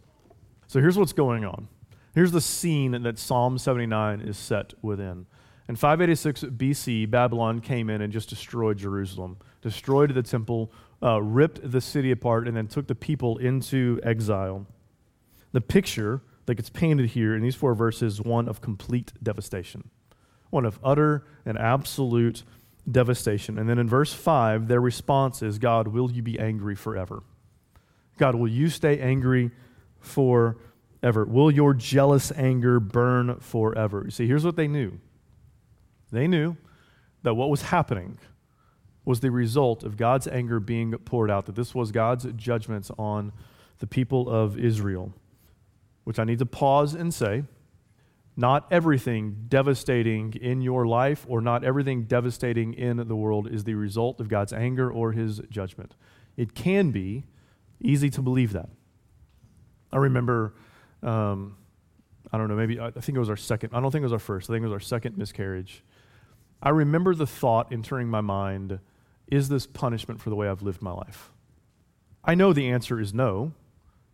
So 0.68 0.80
here's 0.80 0.98
what's 0.98 1.14
going 1.14 1.44
on. 1.44 1.68
Here's 2.16 2.32
the 2.32 2.42
scene 2.42 3.04
that 3.04 3.20
Psalm 3.20 3.58
79 3.58 4.22
is 4.22 4.38
set 4.38 4.74
within. 4.82 5.26
In 5.68 5.76
586 5.76 6.44
BC, 6.44 7.10
Babylon 7.10 7.60
came 7.60 7.90
in 7.90 8.02
and 8.02 8.14
just 8.14 8.30
destroyed 8.30 8.78
Jerusalem, 8.78 9.38
destroyed 9.62 10.14
the 10.14 10.24
temple, 10.24 10.72
uh, 11.02 11.22
ripped 11.22 11.72
the 11.72 11.82
city 11.82 12.12
apart, 12.12 12.48
and 12.48 12.58
then 12.58 12.68
took 12.68 12.88
the 12.88 12.96
people 12.96 13.38
into 13.38 14.00
exile. 14.04 14.66
The 15.52 15.62
picture 15.62 16.22
that 16.46 16.56
gets 16.56 16.70
painted 16.70 17.12
here 17.12 17.36
in 17.36 17.42
these 17.42 17.56
four 17.56 17.76
verses 17.76 18.22
one 18.22 18.48
of 18.48 18.62
complete 18.62 19.14
devastation 19.22 19.90
one 20.50 20.66
of 20.66 20.80
utter 20.84 21.26
and 21.46 21.58
absolute 21.58 22.44
devastation. 22.90 23.58
And 23.58 23.70
then 23.70 23.78
in 23.78 23.88
verse 23.88 24.14
5, 24.14 24.68
their 24.68 24.82
response 24.82 25.42
is 25.42 25.60
God, 25.60 25.90
will 25.90 26.12
you 26.12 26.22
be 26.22 26.40
angry 26.40 26.76
forever? 26.76 27.24
God, 28.18 28.36
will 28.36 28.48
you 28.48 28.70
stay 28.70 29.00
angry 29.00 29.52
forever? 30.00 31.26
Will 31.26 31.52
your 31.52 31.74
jealous 31.74 32.32
anger 32.32 32.80
burn 32.80 33.40
forever? 33.40 34.04
You 34.06 34.12
see, 34.12 34.28
here's 34.28 34.46
what 34.46 34.56
they 34.56 34.68
knew 34.68 35.00
they 36.12 36.28
knew 36.28 36.56
that 37.24 37.34
what 37.34 37.50
was 37.50 37.64
happening 37.64 38.18
was 39.08 39.22
the 39.22 39.32
result 39.32 39.86
of 39.86 39.96
God's 39.96 40.28
anger 40.28 40.60
being 40.60 40.92
poured 40.92 41.32
out, 41.32 41.46
that 41.46 41.56
this 41.56 41.74
was 41.74 41.94
God's 41.94 42.26
judgments 42.36 42.92
on 43.00 43.32
the 43.80 43.88
people 43.88 44.30
of 44.30 44.60
Israel. 44.60 45.14
Which 46.04 46.20
I 46.20 46.26
need 46.26 46.40
to 46.40 46.46
pause 46.46 46.94
and 46.94 47.14
say 47.14 47.46
not 48.36 48.68
everything 48.70 49.46
devastating 49.48 50.34
in 50.34 50.60
your 50.60 50.86
life 50.86 51.26
or 51.30 51.40
not 51.40 51.64
everything 51.64 52.04
devastating 52.04 52.74
in 52.74 52.98
the 52.98 53.16
world 53.16 53.48
is 53.50 53.64
the 53.64 53.76
result 53.76 54.20
of 54.20 54.28
God's 54.28 54.52
anger 54.52 54.92
or 54.92 55.14
his 55.14 55.40
judgment. 55.50 55.96
It 56.36 56.54
can 56.54 56.92
be 56.92 57.28
easy 57.82 58.10
to 58.10 58.22
believe 58.22 58.52
that. 58.52 58.68
I 59.90 59.98
remember, 59.98 60.54
um, 61.02 61.56
I 62.34 62.38
don't 62.38 62.50
know, 62.50 62.58
maybe, 62.58 62.78
I 62.78 62.92
think 62.92 63.16
it 63.16 63.20
was 63.20 63.30
our 63.30 63.38
second, 63.38 63.70
I 63.72 63.80
don't 63.80 63.90
think 63.90 64.02
it 64.02 64.06
was 64.06 64.14
our 64.14 64.20
first, 64.20 64.50
I 64.50 64.54
think 64.54 64.64
it 64.64 64.68
was 64.68 64.74
our 64.74 64.82
second 64.82 65.18
miscarriage. 65.18 65.86
I 66.62 66.70
remember 66.70 67.16
the 67.16 67.28
thought 67.28 67.72
entering 67.72 68.10
my 68.10 68.22
mind 68.22 68.80
is 69.28 69.50
this 69.50 69.66
punishment 69.68 70.22
for 70.22 70.30
the 70.30 70.36
way 70.36 70.48
I've 70.48 70.62
lived 70.62 70.82
my 70.82 70.92
life? 70.92 71.32
I 72.24 72.36
know 72.36 72.54
the 72.54 72.70
answer 72.70 73.00
is 73.00 73.14
no, 73.14 73.54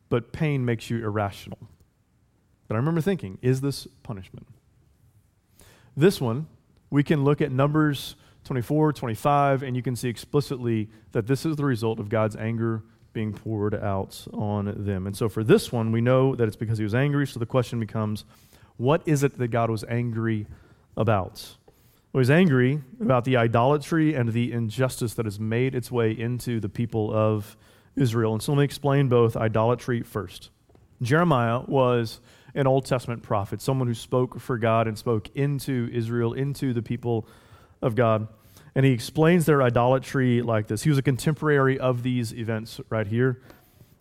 but 0.10 0.32
pain 0.32 0.66
makes 0.66 0.90
you 0.90 1.04
irrational. 1.04 1.60
But 2.68 2.76
I 2.76 2.78
remember 2.78 3.02
thinking, 3.02 3.38
is 3.42 3.62
this 3.62 3.88
punishment? 4.04 4.48
This 5.96 6.22
one, 6.22 6.48
we 6.90 7.04
can 7.04 7.24
look 7.24 7.42
at 7.42 7.52
Numbers 7.52 8.16
24, 8.46 8.94
25, 8.94 9.64
and 9.64 9.76
you 9.76 9.82
can 9.82 9.96
see 9.96 10.10
explicitly 10.10 10.90
that 11.12 11.28
this 11.28 11.46
is 11.46 11.56
the 11.56 11.66
result 11.66 12.00
of 12.00 12.10
God's 12.10 12.36
anger 12.36 12.84
being 13.14 13.32
poured 13.34 13.76
out 13.76 14.28
on 14.34 14.74
them. 14.86 15.08
And 15.08 15.16
so 15.16 15.30
for 15.30 15.44
this 15.44 15.72
one, 15.72 15.92
we 15.92 16.02
know 16.02 16.36
that 16.36 16.48
it's 16.48 16.56
because 16.56 16.78
he 16.78 16.84
was 16.84 16.96
angry. 16.96 17.28
So 17.28 17.40
the 17.40 17.46
question 17.46 17.80
becomes, 17.80 18.26
what 18.78 19.02
is 19.06 19.24
it 19.24 19.38
that 19.38 19.50
God 19.50 19.70
was 19.70 19.84
angry 19.86 20.48
about? 20.98 21.56
He's 22.14 22.30
angry 22.30 22.82
about 23.02 23.26
the 23.26 23.38
idolatry 23.38 24.14
and 24.14 24.32
the 24.32 24.52
injustice 24.52 25.16
that 25.16 25.26
has 25.26 25.40
made 25.40 25.74
its 25.74 25.92
way 25.92 26.12
into 26.12 26.60
the 26.60 26.70
people 26.70 27.12
of 27.12 27.58
Israel. 27.96 28.34
And 28.34 28.42
so 28.42 28.52
let 28.52 28.60
me 28.60 28.66
explain 28.66 29.10
both 29.10 29.36
idolatry 29.36 30.04
first. 30.04 30.52
Jeremiah 31.02 31.62
was 31.68 32.20
an 32.56 32.68
Old 32.68 32.86
Testament 32.86 33.24
prophet, 33.24 33.62
someone 33.62 33.88
who 33.88 33.96
spoke 33.96 34.40
for 34.40 34.60
God 34.60 34.88
and 34.88 34.98
spoke 34.98 35.30
into 35.36 35.90
Israel, 35.92 36.34
into 36.34 36.72
the 36.72 36.84
people 36.84 37.28
of 37.82 37.96
God. 37.96 38.28
And 38.76 38.86
he 38.86 38.92
explains 38.92 39.46
their 39.46 39.64
idolatry 39.64 40.42
like 40.42 40.68
this. 40.68 40.84
He 40.84 40.90
was 40.90 41.00
a 41.00 41.04
contemporary 41.04 41.80
of 41.80 42.04
these 42.04 42.32
events 42.34 42.80
right 42.90 43.08
here. 43.08 43.42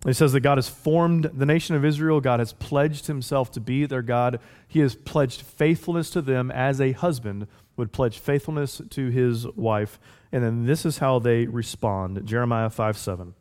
He 0.04 0.12
says 0.12 0.32
that 0.32 0.40
God 0.40 0.58
has 0.58 0.68
formed 0.68 1.30
the 1.32 1.46
nation 1.46 1.76
of 1.76 1.84
Israel. 1.84 2.20
God 2.20 2.40
has 2.40 2.52
pledged 2.52 3.06
himself 3.06 3.52
to 3.52 3.60
be 3.60 3.86
their 3.86 4.02
God. 4.02 4.40
He 4.66 4.80
has 4.80 4.96
pledged 4.96 5.42
faithfulness 5.42 6.10
to 6.10 6.20
them 6.20 6.50
as 6.50 6.80
a 6.80 6.92
husband 6.92 7.46
would 7.76 7.92
pledge 7.92 8.18
faithfulness 8.18 8.80
to 8.90 9.08
his 9.08 9.46
wife. 9.48 9.98
And 10.30 10.42
then 10.42 10.66
this 10.66 10.84
is 10.84 10.98
how 10.98 11.18
they 11.18 11.46
respond 11.46 12.26
Jeremiah 12.26 12.70
5 12.70 12.96
7. 12.96 13.34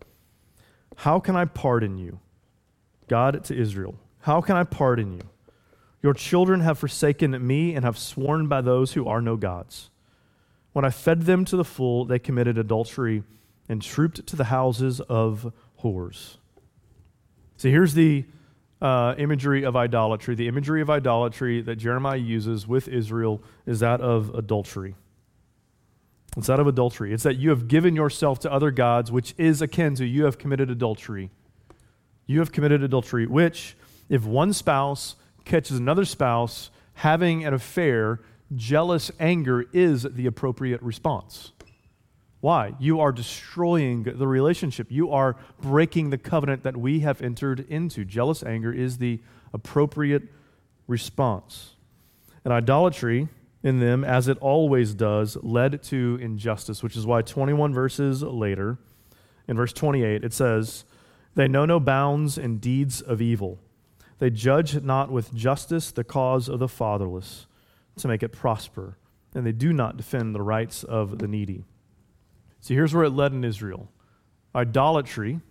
How 0.97 1.19
can 1.19 1.35
I 1.35 1.45
pardon 1.45 1.97
you? 1.97 2.19
God 3.07 3.43
to 3.45 3.55
Israel. 3.55 3.95
How 4.21 4.41
can 4.41 4.55
I 4.55 4.63
pardon 4.63 5.13
you? 5.13 5.21
Your 6.03 6.13
children 6.13 6.61
have 6.61 6.79
forsaken 6.79 7.45
me 7.45 7.75
and 7.75 7.85
have 7.85 7.97
sworn 7.97 8.47
by 8.47 8.61
those 8.61 8.93
who 8.93 9.07
are 9.07 9.21
no 9.21 9.35
gods. 9.35 9.89
When 10.73 10.85
I 10.85 10.89
fed 10.89 11.23
them 11.23 11.45
to 11.45 11.57
the 11.57 11.65
full, 11.65 12.05
they 12.05 12.19
committed 12.19 12.57
adultery 12.57 13.23
and 13.67 13.81
trooped 13.81 14.25
to 14.27 14.35
the 14.35 14.45
houses 14.45 14.99
of 15.01 15.53
whores. 15.83 16.37
See, 17.57 17.69
here's 17.69 17.93
the 17.93 18.25
uh, 18.81 19.15
imagery 19.17 19.63
of 19.63 19.75
idolatry. 19.75 20.35
The 20.35 20.47
imagery 20.47 20.81
of 20.81 20.89
idolatry 20.89 21.61
that 21.61 21.75
Jeremiah 21.75 22.17
uses 22.17 22.67
with 22.67 22.87
Israel 22.87 23.41
is 23.65 23.79
that 23.81 24.01
of 24.01 24.33
adultery. 24.33 24.95
It's 26.37 26.47
that 26.47 26.59
of 26.59 26.67
adultery. 26.67 27.13
It's 27.13 27.23
that 27.23 27.35
you 27.35 27.49
have 27.49 27.67
given 27.67 27.95
yourself 27.95 28.39
to 28.39 28.51
other 28.51 28.71
gods, 28.71 29.11
which 29.11 29.35
is 29.37 29.61
akin 29.61 29.95
to 29.95 30.05
you 30.05 30.23
have 30.25 30.37
committed 30.37 30.69
adultery. 30.69 31.29
You 32.25 32.39
have 32.39 32.51
committed 32.51 32.81
adultery, 32.81 33.27
which, 33.27 33.75
if 34.09 34.25
one 34.25 34.53
spouse 34.53 35.15
catches 35.43 35.77
another 35.77 36.05
spouse 36.05 36.71
having 36.95 37.43
an 37.43 37.53
affair, 37.53 38.21
jealous 38.55 39.11
anger 39.19 39.65
is 39.73 40.03
the 40.03 40.25
appropriate 40.25 40.81
response. 40.81 41.51
Why? 42.41 42.73
You 42.79 42.99
are 42.99 43.11
destroying 43.11 44.03
the 44.03 44.27
relationship. 44.27 44.91
You 44.91 45.11
are 45.11 45.35
breaking 45.61 46.09
the 46.09 46.17
covenant 46.17 46.63
that 46.63 46.75
we 46.75 47.01
have 47.01 47.21
entered 47.21 47.65
into. 47.69 48.03
Jealous 48.03 48.43
anger 48.43 48.73
is 48.73 48.97
the 48.97 49.21
appropriate 49.53 50.23
response. 50.87 51.75
And 52.43 52.51
idolatry 52.51 53.29
in 53.63 53.79
them, 53.79 54.03
as 54.03 54.27
it 54.27 54.39
always 54.39 54.95
does, 54.95 55.37
led 55.43 55.83
to 55.83 56.17
injustice, 56.19 56.81
which 56.81 56.97
is 56.97 57.05
why 57.05 57.21
21 57.21 57.75
verses 57.75 58.23
later, 58.23 58.79
in 59.47 59.55
verse 59.55 59.71
28, 59.71 60.23
it 60.23 60.33
says, 60.33 60.83
They 61.35 61.47
know 61.47 61.65
no 61.65 61.79
bounds 61.79 62.39
in 62.39 62.57
deeds 62.57 63.01
of 63.01 63.21
evil. 63.21 63.59
They 64.17 64.31
judge 64.31 64.81
not 64.81 65.11
with 65.11 65.33
justice 65.33 65.91
the 65.91 66.03
cause 66.03 66.49
of 66.49 66.59
the 66.59 66.67
fatherless 66.67 67.45
to 67.97 68.07
make 68.07 68.23
it 68.23 68.29
prosper, 68.29 68.97
and 69.35 69.45
they 69.45 69.51
do 69.51 69.73
not 69.73 69.97
defend 69.97 70.33
the 70.33 70.41
rights 70.41 70.83
of 70.83 71.19
the 71.19 71.27
needy. 71.27 71.65
See, 72.61 72.75
here's 72.75 72.93
where 72.93 73.03
it 73.03 73.09
led 73.09 73.33
in 73.33 73.43
Israel 73.43 73.89
idolatry. 74.55 75.41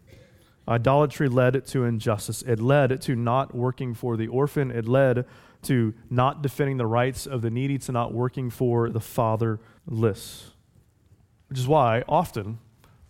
Idolatry 0.68 1.28
led 1.28 1.66
to 1.66 1.84
injustice. 1.84 2.42
It 2.42 2.60
led 2.60 3.00
to 3.02 3.16
not 3.16 3.54
working 3.54 3.94
for 3.94 4.16
the 4.16 4.28
orphan. 4.28 4.70
It 4.70 4.86
led 4.86 5.26
to 5.62 5.94
not 6.08 6.42
defending 6.42 6.76
the 6.76 6.86
rights 6.86 7.26
of 7.26 7.42
the 7.42 7.50
needy, 7.50 7.78
to 7.78 7.92
not 7.92 8.14
working 8.14 8.50
for 8.50 8.88
the 8.88 9.00
fatherless. 9.00 10.52
Which 11.48 11.58
is 11.58 11.66
why 11.66 12.04
often, 12.08 12.58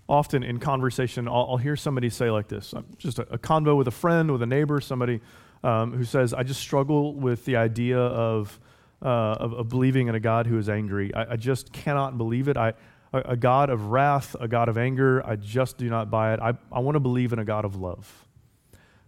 often 0.09 0.42
in 0.42 0.59
conversation, 0.59 1.28
I'll, 1.28 1.49
I'll 1.50 1.57
hear 1.59 1.76
somebody 1.76 2.09
say 2.09 2.30
like 2.30 2.49
this 2.49 2.73
just 2.97 3.19
a, 3.19 3.35
a, 3.35 3.38
convo 3.38 3.76
with 3.76 3.88
a 3.88 3.92
friend, 3.92 4.33
with 4.33 4.42
a 4.42 4.47
neighbor, 4.47 4.80
somebody 4.80 5.21
um, 5.62 5.92
who 5.92 6.04
says, 6.04 6.33
I 6.33 6.42
just 6.42 6.61
struggle 6.61 7.14
with 7.14 7.45
the 7.45 7.57
idea 7.57 7.99
of, 7.99 8.59
uh, 9.02 9.09
of, 9.09 9.52
of, 9.52 9.69
believing 9.69 10.09
in 10.09 10.14
a 10.14 10.21
God 10.21 10.47
who 10.47 10.57
is 10.57 10.69
angry. 10.69 11.14
I, 11.14 11.33
I 11.33 11.37
just 11.37 11.73
cannot 11.73 12.16
believe 12.16 12.48
it. 12.48 12.57
I, 12.57 12.72
a, 13.12 13.18
a 13.20 13.37
God 13.37 13.70
of 13.70 13.87
wrath, 13.87 14.37
a 14.40 14.49
God 14.49 14.68
of 14.68 14.79
anger. 14.79 15.25
I 15.27 15.37
just 15.37 15.79
do 15.79 15.88
not 15.88 16.11
buy 16.11 16.35
it. 16.35 16.40
I, 16.40 16.55
I 16.73 16.81
want 16.81 16.96
to 16.96 17.01
believe 17.01 17.33
in 17.33 17.38
a 17.38 17.44
God 17.44 17.64
of 17.64 17.77
love. 17.77 18.27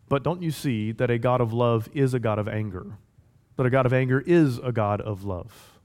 But 0.08 0.22
don't 0.22 0.42
you 0.42 0.50
see 0.50 0.92
that 0.92 1.10
a 1.10 1.18
God 1.18 1.40
of 1.40 1.52
love 1.52 1.88
is 1.94 2.12
a 2.14 2.18
God 2.18 2.38
of 2.38 2.46
anger? 2.48 2.98
That 3.56 3.66
a 3.66 3.70
God 3.70 3.86
of 3.86 3.92
anger 3.92 4.22
is 4.26 4.58
a 4.58 4.72
God 4.72 5.00
of 5.00 5.24
love. 5.24 5.78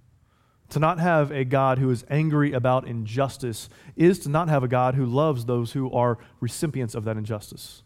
To 0.69 0.79
not 0.79 0.99
have 0.99 1.31
a 1.31 1.45
God 1.45 1.77
who 1.77 1.89
is 1.89 2.03
angry 2.09 2.51
about 2.51 2.87
injustice 2.87 3.69
is 3.95 4.19
to 4.19 4.29
not 4.29 4.49
have 4.49 4.63
a 4.63 4.67
God 4.67 4.95
who 4.95 5.05
loves 5.05 5.45
those 5.45 5.71
who 5.71 5.89
are 5.91 6.17
recipients 6.41 6.93
of 6.93 7.05
that 7.05 7.15
injustice. 7.15 7.83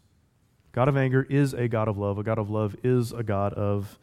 God 0.72 0.88
of 0.88 0.96
anger 0.96 1.26
is 1.30 1.52
a 1.52 1.68
God 1.68 1.86
of 1.86 1.96
love. 1.96 2.18
A 2.18 2.22
God 2.24 2.38
of 2.38 2.50
love 2.50 2.74
is 2.82 3.12
a 3.12 3.22
God 3.22 3.52
of 3.54 3.98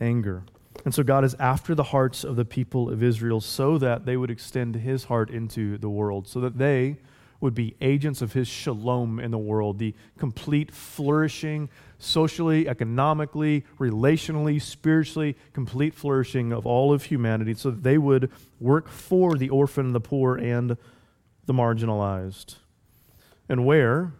anger. 0.00 0.42
And 0.84 0.94
so 0.94 1.02
God 1.02 1.24
is 1.24 1.34
after 1.38 1.74
the 1.74 1.84
hearts 1.84 2.24
of 2.24 2.36
the 2.36 2.44
people 2.44 2.88
of 2.88 3.02
Israel 3.02 3.40
so 3.40 3.78
that 3.78 4.04
they 4.04 4.16
would 4.16 4.30
extend 4.30 4.74
his 4.76 5.04
heart 5.04 5.30
into 5.30 5.78
the 5.78 5.88
world, 5.88 6.26
so 6.26 6.40
that 6.40 6.58
they 6.58 6.96
would 7.40 7.54
be 7.54 7.74
agents 7.80 8.22
of 8.22 8.32
his 8.32 8.46
shalom 8.46 9.18
in 9.18 9.32
the 9.32 9.38
world, 9.38 9.78
the 9.78 9.94
complete 10.16 10.72
flourishing, 10.72 11.68
socially, 11.98 12.68
economically, 12.68 13.64
relationally, 13.80 14.62
spiritually, 14.62 15.36
complete 15.52 15.92
flourishing 15.92 16.52
of 16.52 16.64
all 16.66 16.92
of 16.92 17.04
humanity, 17.04 17.52
so 17.54 17.70
that 17.70 17.82
they 17.82 17.98
would 17.98 18.30
work 18.60 18.88
for 18.88 19.36
the 19.36 19.50
orphan, 19.50 19.92
the 19.92 20.00
poor, 20.00 20.36
and 20.36 20.76
the 21.46 21.52
marginalized. 21.52 22.56
And 23.48 23.66
where, 23.66 24.12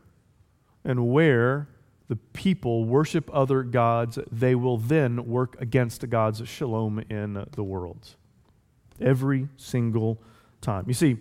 and 0.84 1.12
where 1.12 1.68
the 2.12 2.16
people 2.34 2.84
worship 2.84 3.30
other 3.32 3.62
gods, 3.62 4.18
they 4.30 4.54
will 4.54 4.76
then 4.76 5.24
work 5.26 5.56
against 5.58 6.06
God's 6.10 6.46
shalom 6.46 7.02
in 7.08 7.46
the 7.52 7.64
world. 7.64 8.16
Every 9.00 9.48
single 9.56 10.22
time. 10.60 10.84
You 10.86 10.92
see, 10.92 11.16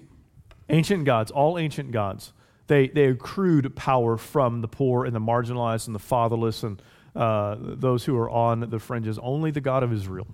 ancient 0.67 1.05
gods, 1.05 1.31
all 1.31 1.57
ancient 1.57 1.93
gods, 1.93 2.33
they, 2.67 2.89
they 2.89 3.05
accrued 3.05 3.73
power 3.73 4.17
from 4.17 4.59
the 4.59 4.67
poor 4.67 5.05
and 5.05 5.15
the 5.15 5.21
marginalized 5.21 5.87
and 5.87 5.95
the 5.95 5.99
fatherless 5.99 6.61
and 6.63 6.81
uh, 7.15 7.55
those 7.57 8.03
who 8.03 8.17
are 8.17 8.29
on 8.29 8.69
the 8.69 8.79
fringes. 8.79 9.17
Only 9.17 9.49
the 9.49 9.61
God 9.61 9.83
of 9.83 9.93
Israel, 9.93 10.27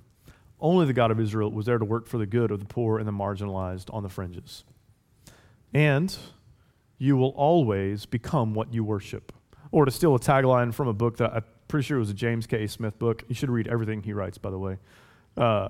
only 0.59 0.87
the 0.87 0.93
God 0.93 1.11
of 1.11 1.19
Israel 1.19 1.51
was 1.51 1.67
there 1.67 1.77
to 1.77 1.85
work 1.85 2.07
for 2.07 2.17
the 2.17 2.25
good 2.25 2.49
of 2.49 2.61
the 2.61 2.65
poor 2.65 2.97
and 2.97 3.07
the 3.07 3.11
marginalized 3.11 3.93
on 3.93 4.01
the 4.01 4.09
fringes. 4.09 4.63
And 5.71 6.17
you 6.97 7.15
will 7.15 7.35
always 7.35 8.07
become 8.07 8.55
what 8.55 8.73
you 8.73 8.83
worship. 8.83 9.33
Or 9.71 9.85
to 9.85 9.91
steal 9.91 10.15
a 10.15 10.19
tagline 10.19 10.73
from 10.73 10.87
a 10.87 10.93
book 10.93 11.17
that 11.17 11.33
I'm 11.33 11.43
pretty 11.67 11.85
sure 11.85 11.99
was 11.99 12.09
a 12.09 12.13
James 12.13 12.47
K. 12.47 12.67
Smith 12.67 12.97
book. 12.97 13.23
You 13.27 13.35
should 13.35 13.49
read 13.49 13.67
everything 13.67 14.03
he 14.03 14.13
writes, 14.13 14.37
by 14.37 14.49
the 14.49 14.59
way. 14.59 14.77
Uh, 15.35 15.69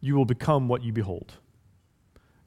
you 0.00 0.14
will 0.14 0.24
become 0.24 0.68
what 0.68 0.82
you 0.82 0.92
behold. 0.92 1.34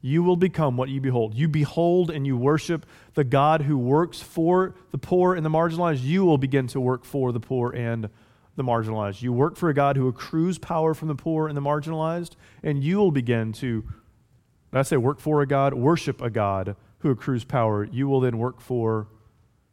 You 0.02 0.24
will 0.24 0.36
become 0.36 0.78
what 0.78 0.90
you 0.90 1.00
behold. 1.00 1.36
You 1.36 1.48
behold 1.48 2.10
and 2.10 2.26
you 2.26 2.36
worship 2.36 2.86
the 3.14 3.24
God 3.24 3.62
who 3.62 3.78
works 3.78 4.20
for 4.20 4.74
the 4.92 4.98
poor 4.98 5.36
and 5.36 5.46
the 5.46 5.50
marginalized. 5.50 6.04
You 6.04 6.26
will 6.26 6.40
begin 6.40 6.68
to 6.68 6.80
work 6.80 7.06
for 7.06 7.32
the 7.32 7.40
poor 7.40 7.72
and 7.72 8.10
the 8.56 8.64
marginalized. 8.64 9.22
You 9.22 9.32
work 9.32 9.56
for 9.58 9.70
a 9.70 9.74
God 9.74 9.98
who 9.98 10.08
accrues 10.08 10.58
power 10.58 10.94
from 10.94 11.08
the 11.08 11.16
poor 11.16 11.48
and 11.48 11.56
the 11.56 11.62
marginalized, 11.62 12.32
and 12.64 12.84
you 12.84 12.98
will 12.98 13.12
begin 13.12 13.54
to, 13.54 13.84
I 14.74 14.82
say 14.82 14.98
work 14.98 15.20
for 15.20 15.42
a 15.42 15.48
God, 15.48 15.74
worship 15.74 16.20
a 16.22 16.30
God 16.30 16.76
who 17.00 17.12
accrues 17.12 17.44
power. 17.44 17.84
You 17.86 18.08
will 18.08 18.20
then 18.22 18.38
work 18.38 18.60
for 18.60 19.08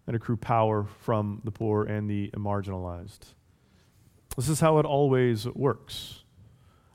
and 0.08 0.16
accrue 0.16 0.38
power 0.38 0.86
from 1.02 1.42
the 1.44 1.50
poor 1.50 1.84
and 1.84 2.08
the 2.08 2.30
marginalized. 2.30 3.34
This 4.36 4.48
is 4.48 4.58
how 4.58 4.78
it 4.78 4.86
always 4.86 5.46
works. 5.48 6.24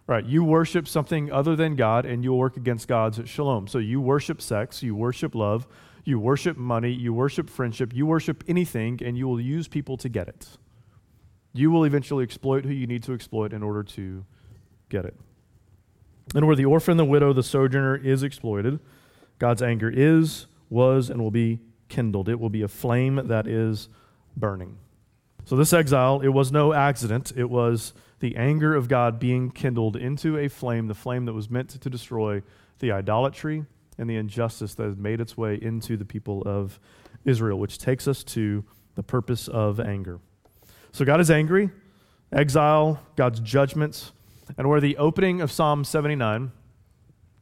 Right, 0.08 0.26
you 0.26 0.44
worship 0.44 0.88
something 0.88 1.32
other 1.32 1.56
than 1.56 1.76
God 1.76 2.06
and 2.06 2.24
you'll 2.24 2.40
work 2.40 2.58
against 2.58 2.88
God's 2.88 3.30
shalom. 3.30 3.68
So 3.68 3.78
you 3.78 4.02
worship 4.02 4.42
sex, 4.42 4.82
you 4.82 4.96
worship 4.96 5.36
love, 5.36 5.68
you 6.04 6.20
worship 6.20 6.58
money, 6.58 6.92
you 6.92 7.14
worship 7.14 7.50
friendship, 7.50 7.94
you 7.94 8.06
worship 8.06 8.44
anything, 8.48 9.00
and 9.06 9.16
you 9.18 9.28
will 9.28 9.40
use 9.40 9.68
people 9.68 9.96
to 9.98 10.10
get 10.10 10.28
it. 10.28 10.58
You 11.54 11.70
will 11.70 11.86
eventually 11.86 12.24
exploit 12.24 12.66
who 12.66 12.74
you 12.74 12.88
need 12.88 13.04
to 13.04 13.14
exploit 13.14 13.54
in 13.54 13.62
order 13.62 13.84
to 13.84 14.26
get 14.90 15.06
it. 15.06 15.16
And 16.34 16.48
where 16.48 16.56
the 16.56 16.66
orphan, 16.66 16.98
the 16.98 17.06
widow, 17.06 17.32
the 17.32 17.44
sojourner 17.44 17.96
is 17.96 18.24
exploited, 18.24 18.80
God's 19.38 19.62
anger 19.62 19.90
is, 19.90 20.48
was, 20.70 21.10
and 21.12 21.22
will 21.22 21.32
be 21.32 21.60
kindled. 21.94 22.28
It 22.28 22.40
will 22.40 22.50
be 22.50 22.64
a 22.64 22.68
flame 22.68 23.22
that 23.26 23.46
is 23.46 23.88
burning. 24.36 24.78
So, 25.46 25.56
this 25.56 25.74
exile, 25.74 26.22
it 26.22 26.30
was 26.30 26.52
no 26.52 26.74
accident. 26.74 27.34
It 27.36 27.50
was 27.50 27.94
the 28.20 28.36
anger 28.36 28.74
of 28.74 28.88
God 28.88 29.20
being 29.20 29.52
kindled 29.52 29.96
into 29.96 30.38
a 30.38 30.48
flame, 30.48 30.88
the 30.88 30.96
flame 30.96 31.26
that 31.26 31.34
was 31.34 31.50
meant 31.50 31.70
to 31.70 31.90
destroy 31.90 32.42
the 32.80 32.92
idolatry 32.92 33.66
and 33.98 34.10
the 34.10 34.16
injustice 34.16 34.74
that 34.76 34.86
had 34.86 34.98
made 34.98 35.22
its 35.22 35.38
way 35.38 35.60
into 35.62 35.98
the 35.98 36.06
people 36.06 36.42
of 36.48 36.80
Israel, 37.26 37.60
which 37.60 37.78
takes 37.78 38.08
us 38.08 38.24
to 38.24 38.64
the 38.96 39.04
purpose 39.04 39.48
of 39.48 39.80
anger. 39.80 40.20
So, 40.94 41.06
God 41.06 41.20
is 41.20 41.30
angry, 41.30 41.70
exile, 42.32 43.02
God's 43.16 43.40
judgments, 43.40 44.14
and 44.58 44.68
where 44.68 44.82
the 44.82 44.98
opening 44.98 45.42
of 45.42 45.52
Psalm 45.52 45.84
79 45.84 46.52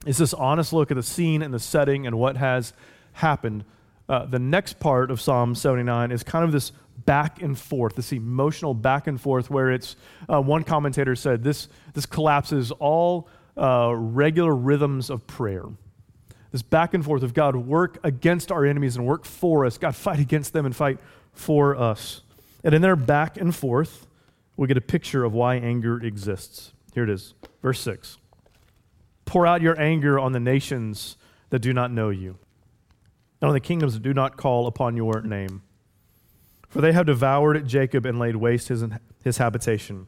is 0.06 0.18
this 0.18 0.34
honest 0.34 0.74
look 0.74 0.92
at 0.92 0.98
the 0.98 1.04
scene 1.04 1.42
and 1.42 1.54
the 1.54 1.60
setting 1.60 2.06
and 2.06 2.18
what 2.18 2.36
has 2.36 2.74
happened 3.14 3.64
uh, 4.12 4.26
the 4.26 4.40
next 4.40 4.78
part 4.78 5.10
of 5.10 5.22
Psalm 5.22 5.56
79 5.56 6.12
is 6.12 6.22
kind 6.22 6.44
of 6.44 6.52
this 6.52 6.74
back 7.06 7.42
and 7.42 7.58
forth, 7.58 7.96
this 7.96 8.12
emotional 8.12 8.74
back 8.74 9.08
and 9.08 9.20
forth, 9.20 9.50
where 9.50 9.72
it's, 9.72 9.96
uh, 10.28 10.42
one 10.42 10.66
commentator 10.66 11.16
said, 11.16 11.46
this, 11.46 11.70
this 11.94 12.06
collapses 12.06 12.72
all 12.72 13.30
uh, 13.56 13.94
regular 13.96 14.54
rhythms 14.54 15.10
of 15.10 15.26
prayer. 15.28 15.64
This 16.52 16.62
back 16.62 16.94
and 16.94 17.06
forth 17.06 17.24
of 17.24 17.34
God 17.34 17.56
work 17.56 18.00
against 18.04 18.52
our 18.52 18.66
enemies 18.66 18.98
and 18.98 19.06
work 19.06 19.24
for 19.24 19.66
us. 19.66 19.78
God 19.78 19.96
fight 19.96 20.20
against 20.20 20.52
them 20.52 20.66
and 20.66 20.76
fight 20.76 21.00
for 21.32 21.78
us. 21.78 22.22
And 22.66 22.76
in 22.76 22.82
their 22.82 22.98
back 22.98 23.38
and 23.38 23.56
forth, 23.56 24.08
we 24.58 24.68
get 24.68 24.76
a 24.76 24.82
picture 24.82 25.24
of 25.24 25.32
why 25.32 25.56
anger 25.56 26.04
exists. 26.04 26.74
Here 26.94 27.06
it 27.06 27.10
is, 27.10 27.34
verse 27.62 27.80
6. 27.80 28.18
Pour 29.24 29.48
out 29.48 29.62
your 29.62 29.80
anger 29.80 30.20
on 30.20 30.34
the 30.34 30.42
nations 30.42 31.16
that 31.50 31.60
do 31.60 31.72
not 31.72 31.92
know 31.92 32.10
you, 32.10 32.38
and 33.42 33.48
on 33.48 33.54
the 33.54 33.60
kingdoms 33.60 33.98
do 34.00 34.14
not 34.14 34.38
call 34.38 34.68
upon 34.68 34.96
your 34.96 35.22
name. 35.22 35.64
For 36.70 36.80
they 36.80 36.94
have 36.94 37.08
devoured 37.08 37.68
Jacob 37.68 38.06
and 38.06 38.20
laid 38.20 38.38
waste 38.38 38.70
his, 38.70 38.84
his 39.24 39.38
habitation. 39.38 40.08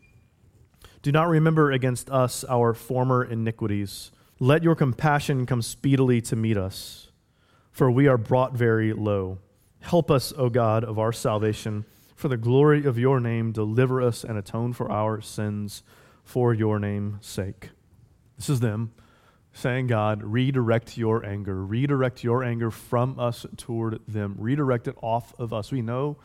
Do 1.02 1.12
not 1.12 1.28
remember 1.28 1.72
against 1.72 2.10
us 2.10 2.46
our 2.46 2.74
former 2.74 3.24
iniquities. 3.24 4.12
Let 4.40 4.64
your 4.64 4.76
compassion 4.76 5.46
come 5.46 5.62
speedily 5.62 6.22
to 6.22 6.36
meet 6.36 6.58
us, 6.58 7.12
for 7.72 7.92
we 7.92 8.08
are 8.08 8.18
brought 8.18 8.54
very 8.54 8.94
low. 8.94 9.40
Help 9.82 10.10
us, 10.10 10.32
O 10.38 10.50
God 10.50 10.86
of 10.86 10.98
our 10.98 11.12
salvation. 11.12 11.84
For 12.16 12.30
the 12.30 12.38
glory 12.38 12.86
of 12.86 12.98
your 12.98 13.20
name, 13.20 13.52
deliver 13.52 14.02
us 14.02 14.24
and 14.24 14.38
atone 14.38 14.72
for 14.72 14.90
our 14.90 15.20
sins 15.20 15.84
for 16.24 16.54
your 16.54 16.80
name's 16.80 17.26
sake. 17.26 17.72
This 18.38 18.50
is 18.50 18.62
them 18.62 18.94
saying, 19.54 19.88
God, 19.88 20.24
redirect 20.24 20.98
your 20.98 21.24
anger. 21.26 21.64
Redirect 21.64 22.24
your 22.24 22.44
anger 22.44 22.72
from 22.72 23.20
us 23.20 23.46
toward 23.56 24.02
them. 24.08 24.36
Redirect 24.40 24.88
it 24.88 24.96
off 25.02 25.34
of 25.40 25.54
us. 25.54 25.72
We 25.72 25.82
know 25.82 26.18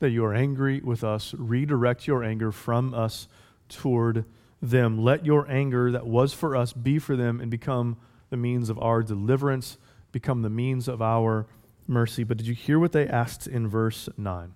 that 0.00 0.10
you 0.10 0.24
are 0.24 0.34
angry 0.34 0.80
with 0.80 1.04
us. 1.04 1.32
Redirect 1.38 2.08
your 2.08 2.24
anger 2.24 2.50
from 2.50 2.92
us 2.92 3.28
toward 3.68 4.24
them. 4.60 4.98
Let 5.02 5.24
your 5.24 5.48
anger 5.48 5.92
that 5.92 6.06
was 6.06 6.32
for 6.32 6.56
us 6.56 6.72
be 6.72 6.98
for 6.98 7.16
them 7.16 7.40
and 7.40 7.50
become 7.50 7.96
the 8.30 8.36
means 8.36 8.68
of 8.68 8.78
our 8.80 9.02
deliverance, 9.02 9.78
become 10.10 10.42
the 10.42 10.50
means 10.50 10.88
of 10.88 11.00
our 11.00 11.46
mercy. 11.86 12.24
But 12.24 12.36
did 12.36 12.46
you 12.48 12.54
hear 12.54 12.78
what 12.78 12.92
they 12.92 13.06
asked 13.06 13.46
in 13.46 13.68
verse 13.68 14.08
9? 14.16 14.54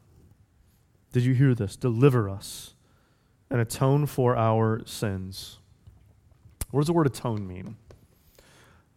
Did 1.12 1.24
you 1.24 1.34
hear 1.34 1.54
this? 1.54 1.76
Deliver 1.76 2.28
us 2.28 2.74
and 3.50 3.60
atone 3.60 4.06
for 4.06 4.36
our 4.36 4.82
sins. 4.84 5.58
What 6.70 6.80
does 6.80 6.88
the 6.88 6.92
word 6.92 7.06
atone 7.06 7.46
mean? 7.46 7.76